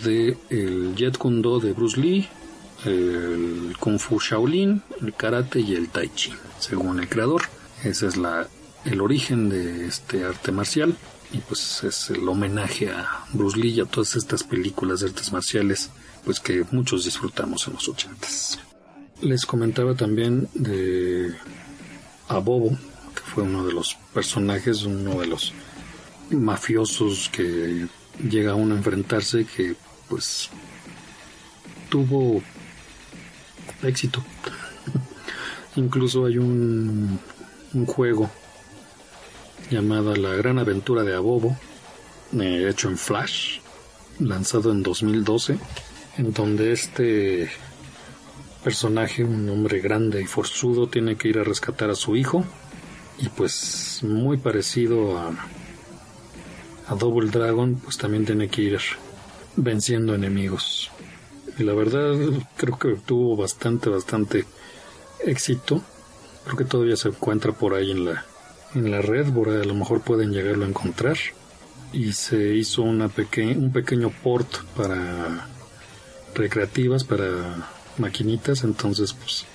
de 0.03 0.37
el 0.49 0.95
Jet 0.95 1.17
Kundo 1.17 1.59
de 1.59 1.73
Bruce 1.73 1.99
Lee 1.99 2.27
el 2.85 3.75
Kung 3.79 3.99
Fu 3.99 4.19
Shaolin, 4.19 4.81
el 5.01 5.13
Karate 5.13 5.59
y 5.59 5.75
el 5.75 5.89
Tai 5.89 6.09
Chi, 6.13 6.33
según 6.59 6.99
el 6.99 7.09
creador. 7.09 7.43
Ese 7.83 8.07
es 8.07 8.17
la, 8.17 8.47
el 8.85 9.01
origen 9.01 9.49
de 9.49 9.87
este 9.87 10.23
arte 10.23 10.51
marcial 10.51 10.95
y 11.31 11.39
pues 11.39 11.83
es 11.83 12.09
el 12.11 12.27
homenaje 12.27 12.89
a 12.89 13.25
Bruce 13.33 13.57
Lee 13.57 13.71
y 13.71 13.81
a 13.81 13.85
todas 13.85 14.15
estas 14.15 14.43
películas 14.43 14.99
de 14.99 15.07
artes 15.07 15.31
marciales 15.31 15.89
pues 16.23 16.39
que 16.39 16.65
muchos 16.71 17.05
disfrutamos 17.05 17.67
en 17.67 17.73
los 17.73 17.87
ochentas. 17.87 18.59
Les 19.21 19.45
comentaba 19.45 19.95
también 19.95 20.49
de 20.53 21.33
Abobo, 22.27 22.71
que 23.13 23.21
fue 23.21 23.43
uno 23.43 23.65
de 23.65 23.73
los 23.73 23.95
personajes, 24.13 24.83
uno 24.83 25.19
de 25.21 25.27
los 25.27 25.53
mafiosos 26.31 27.29
que 27.29 27.87
llega 28.27 28.51
a 28.51 28.55
uno 28.55 28.73
a 28.73 28.77
enfrentarse 28.77 29.45
que 29.45 29.75
pues 30.09 30.49
tuvo 31.89 32.41
éxito. 33.87 34.23
Incluso 35.75 36.25
hay 36.25 36.37
un, 36.37 37.19
juego 37.85 38.29
llamado 39.69 40.15
La 40.15 40.33
Gran 40.35 40.59
Aventura 40.59 41.03
de 41.03 41.13
Abobo, 41.13 41.57
eh, 42.39 42.67
hecho 42.69 42.89
en 42.89 42.97
Flash, 42.97 43.59
lanzado 44.19 44.71
en 44.71 44.81
2012, 44.83 45.57
en 46.17 46.33
donde 46.33 46.71
este 46.71 47.49
personaje, 48.63 49.23
un 49.23 49.49
hombre 49.49 49.79
grande 49.79 50.21
y 50.21 50.25
forzudo, 50.25 50.87
tiene 50.87 51.17
que 51.17 51.27
ir 51.27 51.39
a 51.39 51.43
rescatar 51.43 51.89
a 51.89 51.95
su 51.95 52.15
hijo. 52.15 52.45
Y 53.17 53.29
pues 53.29 53.99
muy 54.03 54.37
parecido 54.37 55.17
a, 55.17 55.33
a 56.87 56.95
Double 56.95 57.29
Dragon, 57.29 57.75
pues 57.75 57.97
también 57.97 58.25
tiene 58.25 58.47
que 58.47 58.61
ir 58.61 58.79
venciendo 59.57 60.15
enemigos. 60.15 60.91
Y 61.57 61.63
la 61.63 61.73
verdad 61.73 62.15
creo 62.57 62.77
que 62.77 62.95
tuvo 63.05 63.35
bastante, 63.35 63.89
bastante 63.89 64.45
éxito. 65.25 65.81
Creo 66.43 66.57
que 66.57 66.65
todavía 66.65 66.97
se 66.97 67.09
encuentra 67.09 67.53
por 67.53 67.73
ahí 67.73 67.91
en 67.91 68.05
la, 68.05 68.25
en 68.73 68.91
la 68.91 69.01
red, 69.01 69.31
por 69.33 69.49
ahí 69.49 69.61
a 69.61 69.65
lo 69.65 69.73
mejor 69.73 70.01
pueden 70.01 70.31
llegarlo 70.31 70.65
a 70.65 70.69
encontrar. 70.69 71.17
Y 71.93 72.11
se 72.13 72.55
hizo 72.55 72.81
una 72.81 73.07
peque 73.07 73.45
un 73.45 73.71
pequeño 73.71 74.09
port 74.09 74.63
para 74.75 75.47
recreativas, 76.33 77.03
para 77.03 77.69
maquinitas, 77.97 78.63
entonces 78.63 79.13
pues 79.13 79.45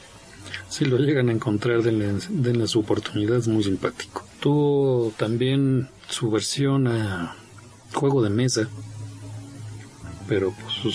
si 0.68 0.84
lo 0.84 0.98
llegan 0.98 1.28
a 1.28 1.32
encontrar 1.32 1.82
denle, 1.82 2.66
su 2.66 2.80
oportunidad, 2.80 3.36
es 3.36 3.48
muy 3.48 3.64
simpático. 3.64 4.24
Tuvo 4.40 5.12
también 5.16 5.88
su 6.08 6.30
versión 6.30 6.86
a 6.86 7.36
juego 7.92 8.22
de 8.22 8.30
mesa, 8.30 8.68
pero 10.28 10.54
pues 10.82 10.94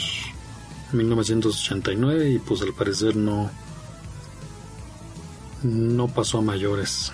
1989 0.96 2.30
y 2.30 2.40
pues 2.40 2.62
al 2.62 2.74
parecer 2.74 3.16
no 3.16 3.52
no 5.64 6.08
pasó 6.08 6.40
a 6.40 6.42
mayores. 6.42 7.12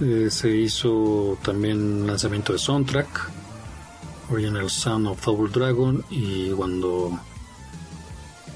Eh, 0.00 0.28
se 0.30 0.56
hizo 0.56 1.38
también 1.42 2.06
lanzamiento 2.06 2.52
de 2.52 2.58
soundtrack, 2.58 3.30
Original 4.30 4.68
Sound 4.68 5.06
of 5.06 5.24
Double 5.24 5.50
Dragon 5.50 6.04
y 6.10 6.50
cuando 6.50 7.20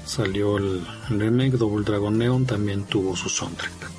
salió 0.05 0.57
el, 0.57 0.85
remake 1.09 1.57
Double 1.57 1.85
Dragon 1.85 2.17
Neon 2.17 2.45
también 2.45 2.83
tuvo 2.83 3.15
su 3.15 3.29
soundtrack. 3.29 3.96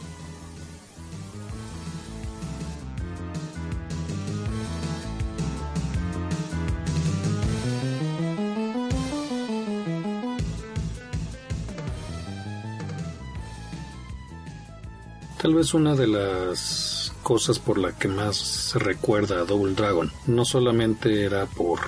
Tal 15.49 15.55
vez 15.55 15.73
una 15.73 15.95
de 15.95 16.07
las 16.07 17.11
cosas 17.23 17.59
por 17.59 17.78
la 17.78 17.93
que 17.97 18.07
más 18.07 18.37
se 18.37 18.78
recuerda 18.78 19.40
a 19.40 19.45
Double 19.45 19.73
Dragon 19.73 20.12
no 20.26 20.45
solamente 20.45 21.25
era 21.25 21.47
por 21.47 21.81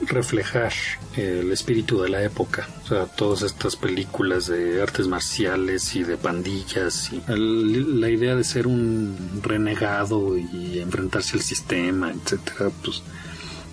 reflejar 0.00 0.72
el 1.14 1.52
espíritu 1.52 2.00
de 2.00 2.08
la 2.08 2.22
época. 2.22 2.66
O 2.82 2.88
sea, 2.88 3.04
todas 3.04 3.42
estas 3.42 3.76
películas 3.76 4.46
de 4.46 4.80
artes 4.80 5.08
marciales 5.08 5.94
y 5.94 6.04
de 6.04 6.16
pandillas 6.16 7.12
y 7.12 7.22
la 7.28 8.08
idea 8.08 8.34
de 8.34 8.44
ser 8.44 8.66
un 8.66 9.42
renegado 9.42 10.38
y 10.38 10.78
enfrentarse 10.78 11.36
al 11.36 11.42
sistema, 11.42 12.10
etcétera, 12.12 12.70
pues 12.82 13.02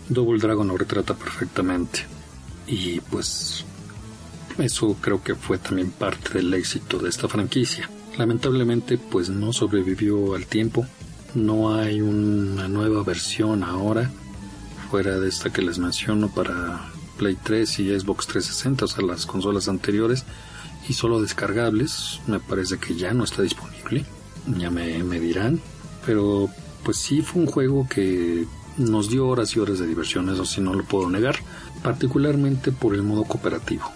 Double 0.09 0.37
Dragon 0.37 0.67
lo 0.67 0.75
retrata 0.75 1.13
perfectamente. 1.13 2.05
Y 2.67 2.99
pues 2.99 3.63
eso 4.61 4.95
creo 4.99 5.23
que 5.23 5.35
fue 5.35 5.57
también 5.57 5.91
parte 5.91 6.33
del 6.33 6.53
éxito 6.53 6.99
de 6.99 7.09
esta 7.09 7.27
franquicia. 7.27 7.89
Lamentablemente 8.17 8.97
pues 8.97 9.29
no 9.29 9.53
sobrevivió 9.53 10.35
al 10.35 10.45
tiempo. 10.45 10.85
No 11.35 11.75
hay 11.75 12.01
una 12.01 12.67
nueva 12.67 13.03
versión 13.03 13.63
ahora 13.63 14.11
fuera 14.89 15.19
de 15.19 15.29
esta 15.29 15.51
que 15.51 15.61
les 15.61 15.77
menciono 15.77 16.29
para 16.29 16.89
Play 17.17 17.37
3 17.41 17.79
y 17.79 17.99
Xbox 17.99 18.27
360, 18.27 18.85
o 18.85 18.87
sea, 18.87 19.05
las 19.05 19.25
consolas 19.25 19.67
anteriores, 19.67 20.25
y 20.87 20.93
solo 20.93 21.21
descargables, 21.21 22.21
me 22.27 22.39
parece 22.39 22.79
que 22.79 22.95
ya 22.95 23.13
no 23.13 23.23
está 23.23 23.43
disponible, 23.43 24.05
ya 24.57 24.71
me, 24.71 25.03
me 25.03 25.19
dirán, 25.19 25.61
pero 26.05 26.49
pues 26.83 26.97
sí 26.97 27.21
fue 27.21 27.43
un 27.43 27.47
juego 27.47 27.87
que 27.87 28.45
nos 28.77 29.09
dio 29.09 29.27
horas 29.27 29.55
y 29.55 29.59
horas 29.59 29.79
de 29.79 29.85
diversión, 29.85 30.29
eso 30.29 30.45
sí 30.45 30.61
no 30.61 30.73
lo 30.73 30.83
puedo 30.83 31.09
negar, 31.09 31.35
particularmente 31.83 32.71
por 32.71 32.95
el 32.95 33.03
modo 33.03 33.25
cooperativo. 33.25 33.91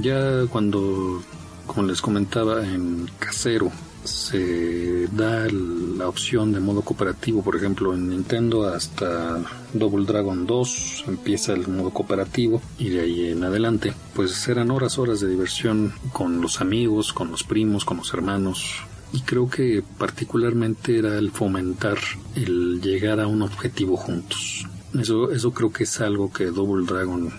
Ya 0.00 0.46
cuando, 0.46 1.22
como 1.66 1.82
les 1.88 2.00
comentaba, 2.00 2.64
en 2.64 3.10
casero 3.18 3.72
se 4.04 5.08
da 5.08 5.46
la 5.50 6.08
opción 6.08 6.52
de 6.52 6.60
modo 6.60 6.82
cooperativo, 6.82 7.42
por 7.42 7.56
ejemplo 7.56 7.92
en 7.92 8.08
Nintendo 8.08 8.66
hasta 8.68 9.42
Double 9.74 10.06
Dragon 10.06 10.46
2 10.46 11.04
empieza 11.08 11.52
el 11.52 11.68
modo 11.68 11.90
cooperativo 11.90 12.62
y 12.78 12.90
de 12.90 13.00
ahí 13.00 13.26
en 13.30 13.44
adelante 13.44 13.92
pues 14.14 14.48
eran 14.48 14.70
horas 14.70 14.98
horas 14.98 15.20
de 15.20 15.28
diversión 15.28 15.92
con 16.12 16.40
los 16.40 16.60
amigos, 16.60 17.12
con 17.12 17.30
los 17.30 17.42
primos, 17.42 17.84
con 17.84 17.98
los 17.98 18.14
hermanos 18.14 18.76
y 19.12 19.20
creo 19.22 19.50
que 19.50 19.82
particularmente 19.98 20.98
era 20.98 21.18
el 21.18 21.30
fomentar 21.30 21.98
el 22.34 22.80
llegar 22.80 23.20
a 23.20 23.26
un 23.26 23.42
objetivo 23.42 23.96
juntos. 23.96 24.66
Eso, 24.98 25.30
eso 25.32 25.50
creo 25.52 25.70
que 25.70 25.84
es 25.84 26.00
algo 26.00 26.32
que 26.32 26.46
Double 26.46 26.86
Dragon 26.86 27.30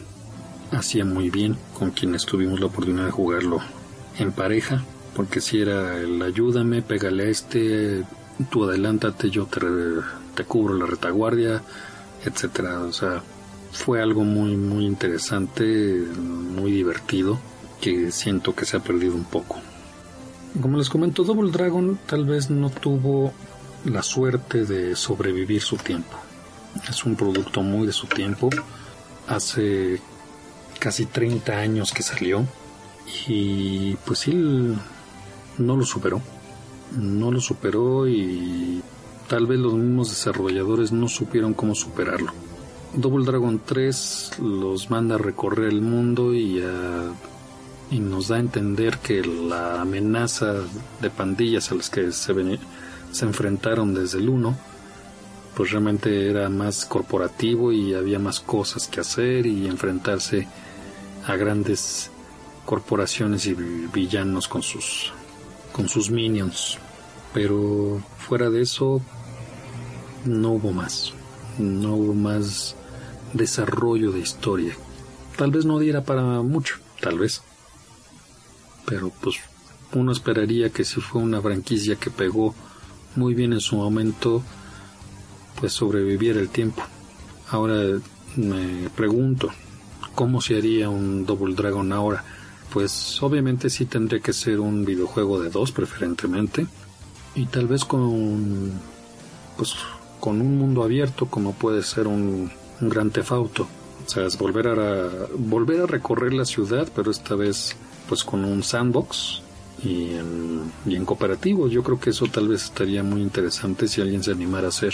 hacía 0.71 1.05
muy 1.05 1.29
bien 1.29 1.57
con 1.77 1.91
quienes 1.91 2.25
tuvimos 2.25 2.59
la 2.59 2.67
oportunidad 2.67 3.05
de 3.05 3.11
jugarlo 3.11 3.59
en 4.17 4.31
pareja 4.31 4.83
porque 5.19 5.41
si 5.41 5.59
era 5.59 5.97
el 5.97 6.21
ayúdame, 6.21 6.81
pégale 6.81 7.23
a 7.23 7.27
este, 7.29 8.05
tú 8.49 8.63
adelántate, 8.63 9.29
yo 9.29 9.47
te, 9.47 9.59
te 10.33 10.45
cubro 10.45 10.75
la 10.75 10.85
retaguardia, 10.85 11.61
etcétera. 12.23 12.79
O 12.79 12.93
sea, 12.93 13.21
fue 13.73 14.01
algo 14.01 14.23
muy, 14.23 14.55
muy 14.55 14.85
interesante, 14.85 16.05
muy 16.17 16.71
divertido, 16.71 17.37
que 17.81 18.13
siento 18.13 18.55
que 18.55 18.63
se 18.63 18.77
ha 18.77 18.79
perdido 18.79 19.13
un 19.13 19.25
poco. 19.25 19.57
Como 20.61 20.77
les 20.77 20.89
comento, 20.89 21.25
Double 21.25 21.51
Dragon 21.51 21.99
tal 22.05 22.25
vez 22.25 22.49
no 22.49 22.69
tuvo 22.69 23.33
la 23.83 24.03
suerte 24.03 24.65
de 24.65 24.95
sobrevivir 24.95 25.61
su 25.61 25.75
tiempo. 25.75 26.17
Es 26.89 27.03
un 27.03 27.17
producto 27.17 27.61
muy 27.61 27.85
de 27.85 27.93
su 27.93 28.07
tiempo. 28.07 28.49
Hace 29.27 29.99
casi 30.79 31.05
30 31.05 31.57
años 31.57 31.91
que 31.91 32.03
salió. 32.03 32.45
Y 33.27 33.95
pues 34.05 34.19
sí, 34.19 34.33
no 35.57 35.75
lo 35.75 35.85
superó. 35.85 36.21
No 36.97 37.31
lo 37.31 37.39
superó 37.39 38.07
y 38.07 38.81
tal 39.27 39.45
vez 39.45 39.59
los 39.59 39.73
mismos 39.73 40.09
desarrolladores 40.09 40.91
no 40.91 41.07
supieron 41.07 41.53
cómo 41.53 41.75
superarlo. 41.75 42.31
Double 42.95 43.25
Dragon 43.25 43.61
3 43.63 44.31
los 44.41 44.89
manda 44.89 45.15
a 45.15 45.19
recorrer 45.19 45.69
el 45.69 45.81
mundo 45.81 46.33
y, 46.33 46.63
y 47.91 47.99
nos 47.99 48.29
da 48.29 48.37
a 48.37 48.39
entender 48.39 48.97
que 48.97 49.21
la 49.21 49.81
amenaza 49.81 50.55
de 50.99 51.09
pandillas 51.11 51.71
a 51.71 51.75
las 51.75 51.91
que 51.91 52.11
se, 52.11 52.33
se 53.11 53.25
enfrentaron 53.25 53.93
desde 53.93 54.17
el 54.17 54.29
1 54.29 54.69
pues 55.59 55.71
realmente 55.71 56.29
era 56.29 56.47
más 56.47 56.85
corporativo 56.85 57.73
y 57.73 57.93
había 57.93 58.17
más 58.17 58.39
cosas 58.39 58.87
que 58.87 59.01
hacer 59.01 59.45
y 59.45 59.67
enfrentarse 59.67 60.47
a 61.29 61.35
grandes 61.35 62.09
corporaciones 62.65 63.45
y 63.45 63.53
villanos 63.53 64.47
con 64.47 64.63
sus 64.63 65.13
con 65.71 65.87
sus 65.87 66.09
minions. 66.09 66.79
Pero 67.33 68.01
fuera 68.17 68.49
de 68.49 68.61
eso, 68.61 69.01
no 70.25 70.53
hubo 70.53 70.71
más. 70.71 71.13
No 71.59 71.93
hubo 71.93 72.13
más 72.15 72.75
desarrollo 73.33 74.11
de 74.11 74.19
historia. 74.19 74.75
Tal 75.37 75.51
vez 75.51 75.65
no 75.65 75.77
diera 75.77 76.03
para 76.03 76.23
mucho, 76.41 76.77
tal 76.99 77.19
vez. 77.19 77.43
Pero 78.85 79.11
pues 79.21 79.35
uno 79.93 80.11
esperaría 80.11 80.71
que 80.71 80.83
si 80.83 80.99
fue 80.99 81.21
una 81.21 81.41
franquicia 81.41 81.95
que 81.95 82.09
pegó 82.09 82.55
muy 83.15 83.35
bien 83.35 83.53
en 83.53 83.61
su 83.61 83.75
momento, 83.75 84.41
pues 85.59 85.73
sobreviviera 85.73 86.39
el 86.39 86.49
tiempo. 86.49 86.81
Ahora 87.51 87.99
me 88.35 88.89
pregunto, 88.95 89.51
¿cómo 90.15 90.41
se 90.41 90.57
haría 90.57 90.89
un 90.89 91.25
Double 91.25 91.55
Dragon 91.55 91.91
ahora? 91.93 92.23
pues 92.71 93.21
obviamente 93.21 93.69
sí 93.69 93.85
tendría 93.85 94.19
que 94.19 94.33
ser 94.33 94.59
un 94.59 94.85
videojuego 94.85 95.41
de 95.41 95.49
dos 95.49 95.71
preferentemente. 95.71 96.67
Y 97.35 97.45
tal 97.45 97.67
vez 97.67 97.85
con 97.85 98.71
pues 99.57 99.75
con 100.19 100.41
un 100.41 100.57
mundo 100.57 100.83
abierto 100.83 101.27
como 101.27 101.53
puede 101.53 101.83
ser 101.83 102.07
un, 102.07 102.51
gran 102.81 103.09
tefauto 103.09 103.67
o 104.05 104.09
sea 104.09 104.25
volver 104.37 104.67
a 104.67 105.09
volver 105.37 105.81
a 105.81 105.85
recorrer 105.85 106.33
la 106.33 106.45
ciudad 106.45 106.87
pero 106.95 107.11
esta 107.11 107.35
vez 107.35 107.75
pues 108.07 108.23
con 108.23 108.45
un 108.45 108.63
sandbox 108.63 109.41
y 109.83 110.11
y 110.85 110.95
en 110.95 111.05
cooperativo. 111.05 111.67
Yo 111.67 111.83
creo 111.83 111.99
que 111.99 112.09
eso 112.11 112.25
tal 112.27 112.47
vez 112.47 112.65
estaría 112.65 113.03
muy 113.03 113.21
interesante 113.21 113.87
si 113.87 114.01
alguien 114.01 114.23
se 114.23 114.31
animara 114.31 114.67
a 114.67 114.69
hacer 114.69 114.93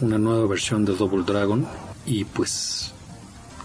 una 0.00 0.18
nueva 0.18 0.46
versión 0.46 0.84
de 0.84 0.94
Double 0.94 1.24
Dragon. 1.24 1.66
Y 2.06 2.24
pues 2.24 2.94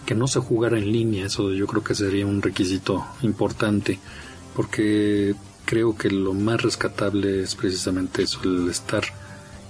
que 0.08 0.16
no 0.16 0.26
se 0.26 0.40
jugara 0.40 0.78
en 0.78 0.90
línea, 0.90 1.26
eso 1.26 1.52
yo 1.52 1.68
creo 1.68 1.84
que 1.84 1.94
sería 1.94 2.26
un 2.26 2.42
requisito 2.42 3.06
importante, 3.24 4.00
porque 4.56 5.36
creo 5.66 5.98
que 5.98 6.10
lo 6.10 6.34
más 6.34 6.62
rescatable 6.62 7.44
es 7.44 7.56
precisamente 7.56 8.24
eso, 8.24 8.40
el 8.46 8.70
estar 8.70 9.04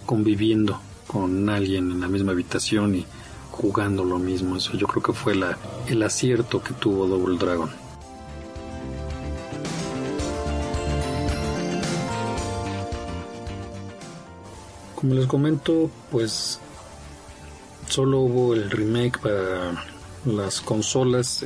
conviviendo 0.05 0.79
con 1.07 1.49
alguien 1.49 1.89
en 1.89 2.01
la 2.01 2.07
misma 2.07 2.33
habitación 2.33 2.93
y 2.93 3.05
jugando 3.49 4.05
lo 4.05 4.19
mismo. 4.19 4.57
Eso 4.57 4.77
yo 4.77 4.85
creo 4.85 5.01
que 5.01 5.13
fue 5.13 5.33
la, 5.33 5.57
el 5.87 6.03
acierto 6.03 6.61
que 6.61 6.75
tuvo 6.75 7.07
Double 7.07 7.39
Dragon. 7.39 7.71
Como 14.93 15.15
les 15.15 15.25
comento, 15.25 15.89
pues 16.11 16.59
solo 17.89 18.19
hubo 18.19 18.53
el 18.53 18.69
remake 18.69 19.19
para 19.19 19.96
las 20.35 20.61
consolas 20.61 21.45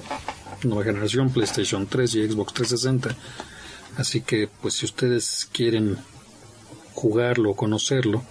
nueva 0.63 0.83
generación, 0.83 1.29
PlayStation 1.29 1.87
3 1.87 2.15
y 2.15 2.29
Xbox 2.29 2.53
360. 2.53 3.15
Así 3.97 4.21
que, 4.21 4.47
pues 4.61 4.75
si 4.75 4.85
ustedes 4.85 5.47
quieren 5.51 5.97
jugarlo 6.93 7.51
o 7.51 7.55
conocerlo, 7.55 8.23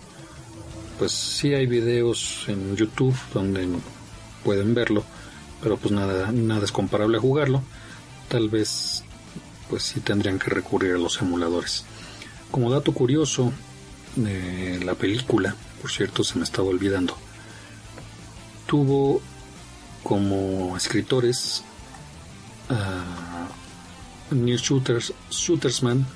pues 0.99 1.13
sí 1.13 1.55
hay 1.55 1.67
videos 1.67 2.45
en 2.49 2.77
YouTube 2.77 3.17
donde 3.33 3.69
pueden 4.45 4.75
verlo, 4.75 5.05
pero 5.63 5.77
pues 5.77 5.93
nada, 5.93 6.31
nada 6.33 6.65
es 6.65 6.73
comparable 6.73 7.19
a 7.19 7.21
jugarlo. 7.21 7.63
Tal 8.29 8.49
vez, 8.49 9.05
pues 9.69 9.83
sí 9.83 10.01
tendrían 10.01 10.39
que 10.39 10.51
recurrir 10.51 10.95
a 10.95 10.99
los 10.99 11.21
emuladores. 11.21 11.85
Como 12.51 12.71
dato 12.71 12.93
curioso, 12.93 13.53
de 14.17 14.81
la 14.85 14.95
película, 14.95 15.55
por 15.81 15.91
cierto, 15.91 16.25
se 16.25 16.37
me 16.37 16.45
estaba 16.45 16.69
olvidando, 16.69 17.17
tuvo 18.67 19.23
como 20.03 20.77
escritores 20.77 21.63
a 22.69 23.49
Neil 24.31 24.59
Shooters, 24.59 25.13
Shootersman, 25.31 26.07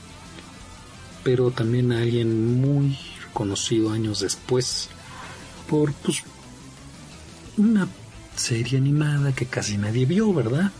pero 1.23 1.51
también 1.51 1.93
a 1.93 1.99
alguien 1.99 2.61
muy 2.61 2.99
conocido 3.33 3.91
años 3.91 4.21
después 4.21 4.89
por 5.69 5.93
pues, 5.93 6.23
una 7.57 7.89
serie 8.37 8.79
animada 8.79 9.33
que 9.33 9.47
casi 9.47 9.79
nadie 9.79 10.07
vio, 10.07 10.33
¿verdad? 10.33 10.71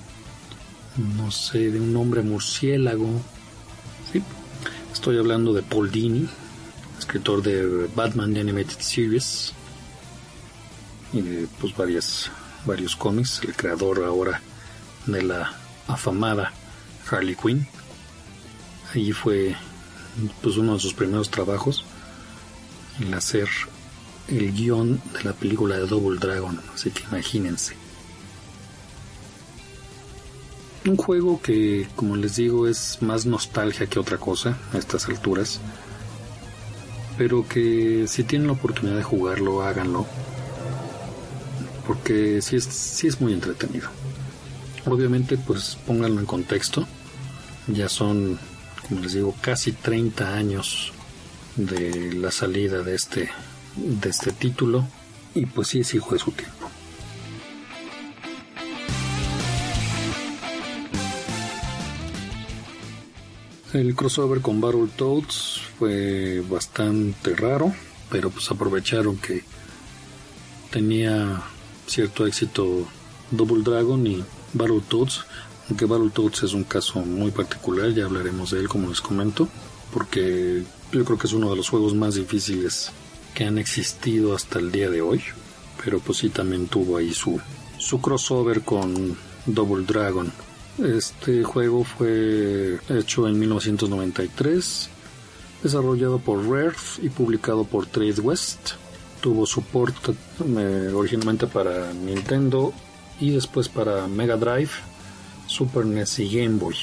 No 0.97 1.31
sé, 1.31 1.71
de 1.71 1.81
un 1.81 1.97
hombre 1.97 2.23
murciélago. 2.23 3.21
Estoy 4.93 5.19
hablando 5.19 5.53
de 5.53 5.63
Paul 5.63 5.91
Dini, 5.91 6.29
escritor 6.99 7.43
de 7.43 7.89
Batman 7.95 8.33
The 8.33 8.41
Animated 8.41 8.79
Series 8.79 9.53
y 11.13 11.21
de 11.21 11.49
pues 11.61 11.77
varias 11.77 12.31
varios 12.65 12.97
cómics, 12.97 13.41
el 13.45 13.55
creador 13.55 14.05
ahora 14.05 14.41
de 15.07 15.23
la 15.23 15.53
afamada 15.87 16.53
Harley 17.11 17.37
Quinn. 17.37 17.67
Allí 18.93 19.13
fue 19.13 19.55
pues 20.43 20.57
uno 20.57 20.75
de 20.75 20.81
sus 20.81 20.95
primeros 20.95 21.31
trabajos 21.31 21.85
el 23.01 23.13
hacer 23.15 23.49
el 24.29 24.53
guion 24.53 25.01
de 25.13 25.25
la 25.25 25.33
película 25.33 25.77
de 25.77 25.87
Double 25.87 26.19
Dragon, 26.19 26.61
así 26.73 26.91
que 26.91 27.03
imagínense. 27.05 27.75
Un 30.87 30.97
juego 30.97 31.41
que, 31.41 31.89
como 31.97 32.17
les 32.17 32.37
digo, 32.37 32.69
es 32.69 32.99
más 33.01 33.27
nostalgia 33.27 33.87
que 33.87 33.99
otra 33.99 34.19
cosa 34.19 34.59
a 34.73 34.79
estas 34.79 35.07
alturas, 35.07 35.61
pero 37.17 37.47
que 37.49 38.07
si 38.07 38.25
tienen 38.25 38.49
la 38.49 38.55
oportunidad 38.55 38.97
de 38.97 39.03
jugarlo, 39.03 39.63
háganlo, 39.63 40.07
porque 41.87 42.41
sí 42.43 42.57
es, 42.57 42.65
sí 42.65 43.07
es 43.07 43.21
muy 43.21 43.33
entretenido. 43.33 43.89
Obviamente, 44.87 45.37
pues 45.39 45.79
pónganlo 45.87 46.21
en 46.21 46.27
contexto, 46.27 46.87
ya 47.67 47.89
son, 47.89 48.39
como 48.89 49.01
les 49.01 49.15
digo, 49.15 49.35
casi 49.41 49.73
30 49.73 50.35
años 50.35 50.93
de 51.57 52.13
la 52.15 52.31
salida 52.31 52.83
de 52.83 52.95
este, 52.95 53.31
de 53.77 54.09
este 54.11 54.33
título 54.33 54.87
y 55.35 55.47
pues 55.47 55.69
sí 55.69 55.81
es 55.81 55.95
hijo 55.95 56.13
de 56.15 56.19
su 56.19 56.33
tiempo. 56.33 56.69
El 63.73 63.97
crossover 63.97 64.41
con 64.41 64.61
Battletoads 64.61 65.63
fue 65.79 66.45
bastante 66.49 67.35
raro, 67.35 67.75
pero 68.09 68.31
pues 68.31 68.49
aprovecharon 68.49 69.17
que 69.17 69.43
tenía 70.71 71.43
cierto 71.87 72.27
éxito 72.27 72.87
Double 73.31 73.63
Dragon 73.63 74.07
y 74.07 74.23
Battletoads, 74.53 75.25
aunque 75.69 75.87
Battletoads 75.87 76.43
es 76.45 76.53
un 76.53 76.65
caso 76.65 77.01
muy 77.01 77.31
particular, 77.31 77.91
ya 77.93 78.05
hablaremos 78.05 78.51
de 78.51 78.61
él 78.61 78.69
como 78.69 78.89
les 78.89 79.01
comento, 79.01 79.49
porque 79.93 80.63
yo 80.93 81.05
creo 81.05 81.19
que 81.19 81.27
es 81.27 81.33
uno 81.33 81.51
de 81.51 81.57
los 81.57 81.69
juegos 81.69 81.95
más 81.95 82.15
difíciles 82.15 82.91
que 83.35 83.45
han 83.45 83.59
existido 83.59 84.35
hasta 84.35 84.59
el 84.59 84.71
día 84.71 84.89
de 84.91 85.03
hoy. 85.03 85.23
Pero 85.85 85.99
pues 85.99 86.19
sí 86.19 86.31
también 86.31 86.69
tuvo 86.69 86.97
ahí 86.97 87.13
su, 87.13 87.41
su 87.79 88.01
crossover 88.01 88.63
con 88.63 89.17
Double 89.45 89.85
Dragon. 89.85 90.33
Este 90.83 91.45
juego 91.45 91.85
fue 91.85 92.79
hecho 92.89 93.29
en 93.29 93.39
1993, 93.39 94.89
desarrollado 95.63 96.19
por 96.19 96.49
Rare 96.49 96.77
y 97.03 97.11
publicado 97.11 97.65
por 97.65 97.87
Trade 97.87 98.21
West. 98.21 98.73
Tuvo 99.25 99.47
soporte 99.47 100.13
eh, 100.13 100.93
originalmente 100.95 101.47
para 101.47 101.95
Nintendo 101.95 102.75
y 103.19 103.31
después 103.31 103.71
para 103.71 104.07
Mega 104.07 104.37
Drive, 104.37 104.69
Super 105.47 105.87
NES 105.87 106.19
y 106.19 106.37
Game 106.37 106.59
Boy 106.59 106.77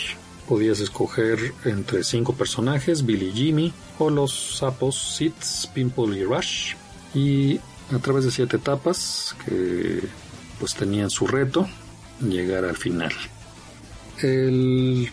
podías 0.48 0.80
escoger 0.80 1.54
entre 1.66 2.04
cinco 2.04 2.34
personajes, 2.34 3.06
Billy 3.06 3.32
Jimmy, 3.32 3.72
o 4.00 4.10
los 4.10 4.58
sapos 4.58 5.16
Sitz, 5.16 5.68
Pimple 5.68 6.18
y 6.18 6.24
Rush. 6.24 6.74
Y 7.14 7.60
a 7.94 8.00
través 8.02 8.26
de 8.26 8.32
siete 8.32 8.58
etapas 8.58 9.36
que 9.46 10.02
pues 10.60 10.74
tenían 10.74 11.12
su 11.12 11.28
reto, 11.28 11.68
llegar 12.20 12.66
al 12.66 12.76
final. 12.76 13.14
El 14.22 15.12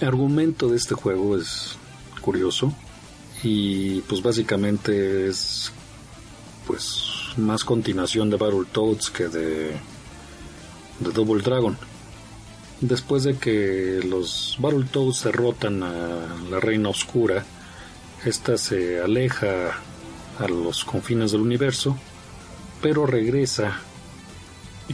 argumento 0.00 0.68
de 0.68 0.76
este 0.76 0.94
juego 0.94 1.36
es 1.36 1.76
curioso 2.20 2.72
y 3.42 4.00
pues 4.02 4.22
básicamente 4.22 5.28
es 5.28 5.72
pues 6.68 7.30
más 7.38 7.64
continuación 7.64 8.28
de 8.28 8.36
Battletoads 8.36 9.10
que 9.10 9.28
de, 9.28 9.72
Double 11.00 11.42
Dragon. 11.42 11.78
Después 12.82 13.24
de 13.24 13.38
que 13.38 14.00
los 14.04 14.56
Battletoads 14.60 15.24
derrotan 15.24 15.82
a 15.82 16.36
la 16.50 16.60
Reina 16.60 16.90
Oscura, 16.90 17.44
esta 18.24 18.58
se 18.58 19.00
aleja 19.00 19.78
a 20.38 20.46
los 20.46 20.84
confines 20.84 21.32
del 21.32 21.40
universo, 21.40 21.96
pero 22.82 23.06
regresa 23.06 23.80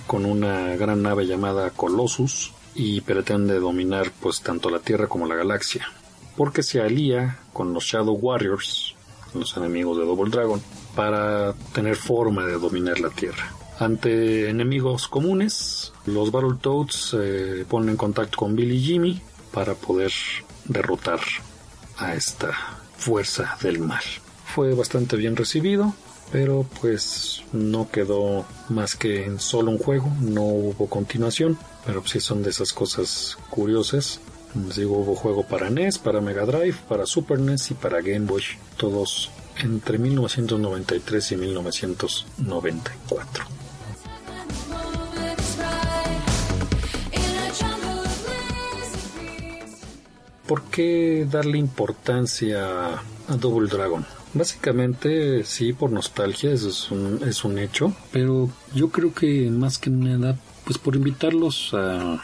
con 0.07 0.27
una 0.27 0.77
gran 0.77 1.03
nave 1.03 1.27
llamada 1.27 1.71
Colossus 1.71 2.53
y 2.77 3.01
pretende 3.01 3.59
dominar 3.59 4.13
pues 4.21 4.43
tanto 4.43 4.71
la 4.71 4.79
Tierra 4.79 5.09
como 5.09 5.27
la 5.27 5.35
galaxia, 5.35 5.89
porque 6.37 6.63
se 6.63 6.81
alía 6.81 7.41
con 7.53 7.75
los 7.75 7.85
Shadow 7.85 8.15
Warriors, 8.15 8.95
los 9.35 9.57
enemigos 9.57 9.99
de 9.99 10.05
Double 10.05 10.31
Dragon, 10.31 10.63
para 10.95 11.53
tener 11.73 11.97
forma 11.97 12.47
de 12.47 12.59
dominar 12.59 13.01
la 13.01 13.11
Tierra. 13.11 13.53
Ante 13.79 14.49
enemigos 14.49 15.09
comunes, 15.09 15.93
los 16.07 16.31
Battletoads 16.31 16.95
se 16.95 17.67
ponen 17.69 17.91
en 17.91 17.97
contacto 17.97 18.37
con 18.37 18.55
Billy 18.55 18.77
y 18.77 18.83
Jimmy 18.83 19.23
para 19.53 19.75
poder 19.75 20.13
derrotar 20.65 21.21
a 21.99 22.15
esta 22.15 22.53
fuerza 22.97 23.57
del 23.63 23.81
mal. 23.81 24.03
Fue 24.47 24.75
bastante 24.75 25.17
bien 25.17 25.35
recibido, 25.35 25.95
pero 26.31 26.65
pues 26.81 27.43
no 27.53 27.91
quedó 27.91 28.45
más 28.69 28.95
que 28.95 29.25
en 29.25 29.41
solo 29.41 29.73
un 29.73 29.79
juego, 29.79 30.11
no 30.21 30.43
hubo 30.43 30.89
continuación, 30.89 31.59
pero 31.85 32.07
sí 32.07 32.21
son 32.21 32.43
de 32.43 32.51
esas 32.51 32.73
cosas 32.73 33.37
curiosas. 33.51 34.21
Les 34.55 34.77
digo, 34.77 34.99
hubo 34.99 35.17
juego 35.17 35.45
para 35.47 35.69
NES, 35.69 35.99
para 35.99 36.21
Mega 36.21 36.47
Drive, 36.47 36.77
para 36.89 37.07
Super 37.07 37.41
NES 37.41 37.73
y 37.73 37.75
para 37.75 38.01
Game 38.01 38.27
Boy, 38.27 38.43
todos 38.77 39.31
entre 39.59 39.99
1993 39.99 41.33
y 41.33 41.37
1994. 41.37 43.45
¿Por 50.47 50.63
qué 50.65 51.27
darle 51.31 51.59
importancia 51.59 52.95
a 52.95 53.37
Double 53.39 53.69
Dragon? 53.69 54.05
Básicamente, 54.35 55.45
sí, 55.45 55.73
por 55.73 55.91
nostalgia, 55.91 56.53
eso 56.53 56.69
es 56.69 56.91
un, 56.91 57.21
es 57.27 57.45
un 57.45 57.59
hecho, 57.59 57.95
pero 58.13 58.51
yo 58.75 58.91
creo 58.91 59.15
que 59.15 59.49
más 59.51 59.79
que 59.79 59.91
nada, 59.91 60.37
pues 60.65 60.77
por 60.77 60.97
invitarlos 60.97 61.73
a, 61.73 62.23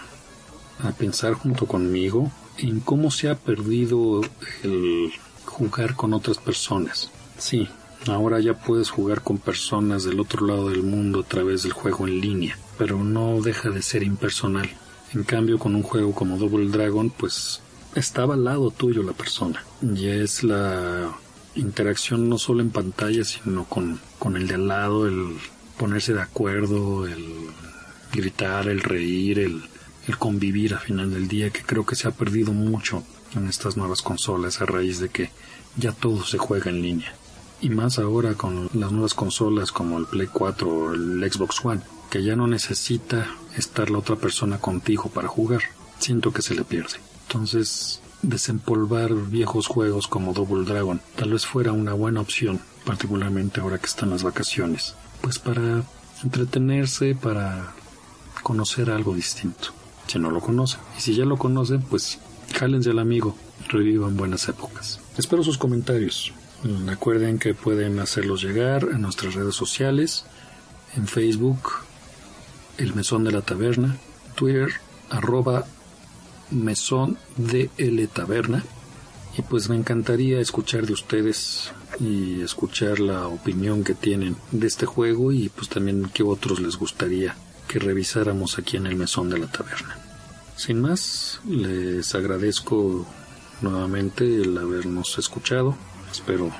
a 0.82 0.92
pensar 0.98 1.34
junto 1.34 1.66
conmigo 1.66 2.30
en 2.58 2.80
cómo 2.80 3.10
se 3.10 3.30
ha 3.30 3.36
perdido 3.36 4.20
el 4.62 5.12
jugar 5.46 5.94
con 5.94 6.12
otras 6.12 6.38
personas. 6.38 7.10
Sí, 7.40 7.68
ahora 8.06 8.38
ya 8.38 8.54
puedes 8.54 8.90
jugar 8.90 9.22
con 9.22 9.38
personas 9.38 10.04
del 10.04 10.20
otro 10.20 10.46
lado 10.46 10.68
del 10.68 10.82
mundo 10.82 11.20
a 11.20 11.24
través 11.24 11.62
del 11.62 11.72
juego 11.72 12.06
en 12.06 12.20
línea, 12.20 12.58
pero 12.78 13.02
no 13.02 13.40
deja 13.40 13.70
de 13.70 13.80
ser 13.80 14.02
impersonal. 14.02 14.68
En 15.14 15.24
cambio, 15.24 15.58
con 15.58 15.74
un 15.74 15.82
juego 15.82 16.14
como 16.14 16.36
Double 16.36 16.68
Dragon, 16.68 17.10
pues 17.10 17.62
estaba 17.94 18.34
al 18.34 18.44
lado 18.44 18.70
tuyo 18.70 19.02
la 19.02 19.12
persona. 19.12 19.64
Y 19.82 20.06
es 20.06 20.44
la 20.44 21.16
interacción 21.54 22.28
no 22.28 22.38
solo 22.38 22.60
en 22.60 22.70
pantalla, 22.70 23.24
sino 23.24 23.64
con, 23.64 23.98
con 24.18 24.36
el 24.36 24.46
de 24.46 24.54
al 24.54 24.68
lado, 24.68 25.08
el 25.08 25.36
ponerse 25.78 26.12
de 26.12 26.20
acuerdo, 26.20 27.06
el 27.06 27.24
gritar, 28.12 28.68
el 28.68 28.82
reír, 28.82 29.38
el, 29.38 29.62
el 30.06 30.18
convivir 30.18 30.74
al 30.74 30.80
final 30.80 31.10
del 31.10 31.26
día, 31.26 31.50
que 31.50 31.62
creo 31.62 31.86
que 31.86 31.96
se 31.96 32.06
ha 32.06 32.12
perdido 32.12 32.52
mucho 32.52 33.02
en 33.34 33.48
estas 33.48 33.78
nuevas 33.78 34.02
consolas 34.02 34.60
a 34.60 34.66
raíz 34.66 35.00
de 35.00 35.08
que 35.08 35.30
ya 35.76 35.92
todo 35.92 36.24
se 36.24 36.38
juega 36.38 36.70
en 36.70 36.82
línea. 36.82 37.14
Y 37.60 37.70
más 37.70 37.98
ahora 37.98 38.34
con 38.34 38.70
las 38.72 38.90
nuevas 38.90 39.14
consolas 39.14 39.70
como 39.70 39.98
el 39.98 40.06
Play 40.06 40.28
4 40.28 40.68
o 40.68 40.94
el 40.94 41.30
Xbox 41.30 41.64
One, 41.64 41.82
que 42.10 42.22
ya 42.22 42.36
no 42.36 42.46
necesita 42.46 43.26
estar 43.56 43.90
la 43.90 43.98
otra 43.98 44.16
persona 44.16 44.58
contigo 44.58 45.10
para 45.10 45.28
jugar. 45.28 45.62
Siento 45.98 46.32
que 46.32 46.42
se 46.42 46.54
le 46.54 46.64
pierde. 46.64 46.96
Entonces, 47.26 48.00
desempolvar 48.22 49.14
viejos 49.14 49.66
juegos 49.66 50.08
como 50.08 50.32
Double 50.32 50.64
Dragon 50.64 51.00
tal 51.16 51.32
vez 51.32 51.46
fuera 51.46 51.72
una 51.72 51.92
buena 51.92 52.20
opción, 52.20 52.60
particularmente 52.84 53.60
ahora 53.60 53.78
que 53.78 53.86
están 53.86 54.10
las 54.10 54.22
vacaciones. 54.22 54.94
Pues 55.20 55.38
para 55.38 55.82
entretenerse, 56.22 57.14
para 57.14 57.74
conocer 58.42 58.90
algo 58.90 59.14
distinto. 59.14 59.68
Si 60.06 60.18
no 60.18 60.30
lo 60.30 60.40
conocen. 60.40 60.80
Y 60.98 61.00
si 61.00 61.14
ya 61.14 61.24
lo 61.24 61.36
conocen, 61.36 61.82
pues 61.82 62.18
jálense 62.54 62.90
al 62.90 62.98
amigo, 62.98 63.36
revivan 63.68 64.16
buenas 64.16 64.48
épocas. 64.48 65.00
Espero 65.16 65.44
sus 65.44 65.58
comentarios. 65.58 66.32
Recuerden 66.62 67.38
que 67.38 67.54
pueden 67.54 67.98
hacerlos 68.00 68.42
llegar 68.42 68.88
a 68.92 68.98
nuestras 68.98 69.34
redes 69.34 69.54
sociales, 69.54 70.24
en 70.94 71.06
Facebook, 71.06 71.60
El 72.76 72.94
Mesón 72.94 73.24
de 73.24 73.32
la 73.32 73.40
Taberna, 73.40 73.96
Twitter, 74.34 74.72
arroba 75.08 75.64
Mesón 76.50 77.16
de 77.36 77.70
L 77.78 78.06
Taberna. 78.08 78.62
Y 79.38 79.42
pues 79.42 79.68
me 79.68 79.76
encantaría 79.76 80.40
escuchar 80.40 80.86
de 80.86 80.92
ustedes 80.92 81.72
y 81.98 82.42
escuchar 82.42 82.98
la 82.98 83.28
opinión 83.28 83.84
que 83.84 83.94
tienen 83.94 84.36
de 84.50 84.66
este 84.66 84.86
juego 84.86 85.32
y 85.32 85.48
pues 85.48 85.68
también 85.68 86.10
qué 86.12 86.22
otros 86.22 86.60
les 86.60 86.76
gustaría 86.76 87.36
que 87.68 87.78
revisáramos 87.78 88.58
aquí 88.58 88.76
en 88.76 88.86
el 88.86 88.96
Mesón 88.96 89.30
de 89.30 89.38
la 89.38 89.46
Taberna. 89.46 89.96
Sin 90.56 90.80
más, 90.80 91.40
les 91.48 92.14
agradezco 92.14 93.06
nuevamente 93.62 94.42
el 94.42 94.58
habernos 94.58 95.16
escuchado. 95.18 95.76
Espero 96.10 96.50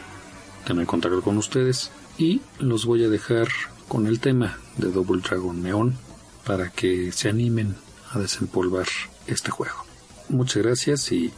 tener 0.66 0.86
contacto 0.86 1.22
con 1.22 1.38
ustedes 1.38 1.90
y 2.18 2.42
los 2.58 2.84
voy 2.86 3.04
a 3.04 3.08
dejar 3.08 3.48
con 3.88 4.06
el 4.06 4.20
tema 4.20 4.58
de 4.76 4.92
Double 4.92 5.20
Dragon 5.20 5.62
Neon 5.62 5.96
para 6.44 6.70
que 6.70 7.12
se 7.12 7.28
animen 7.28 7.76
a 8.12 8.18
desempolvar 8.18 8.86
este 9.26 9.50
juego. 9.50 9.84
Muchas 10.28 10.62
gracias 10.62 11.10
y 11.12 11.32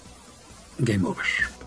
game 0.79 1.07
over. 1.07 1.62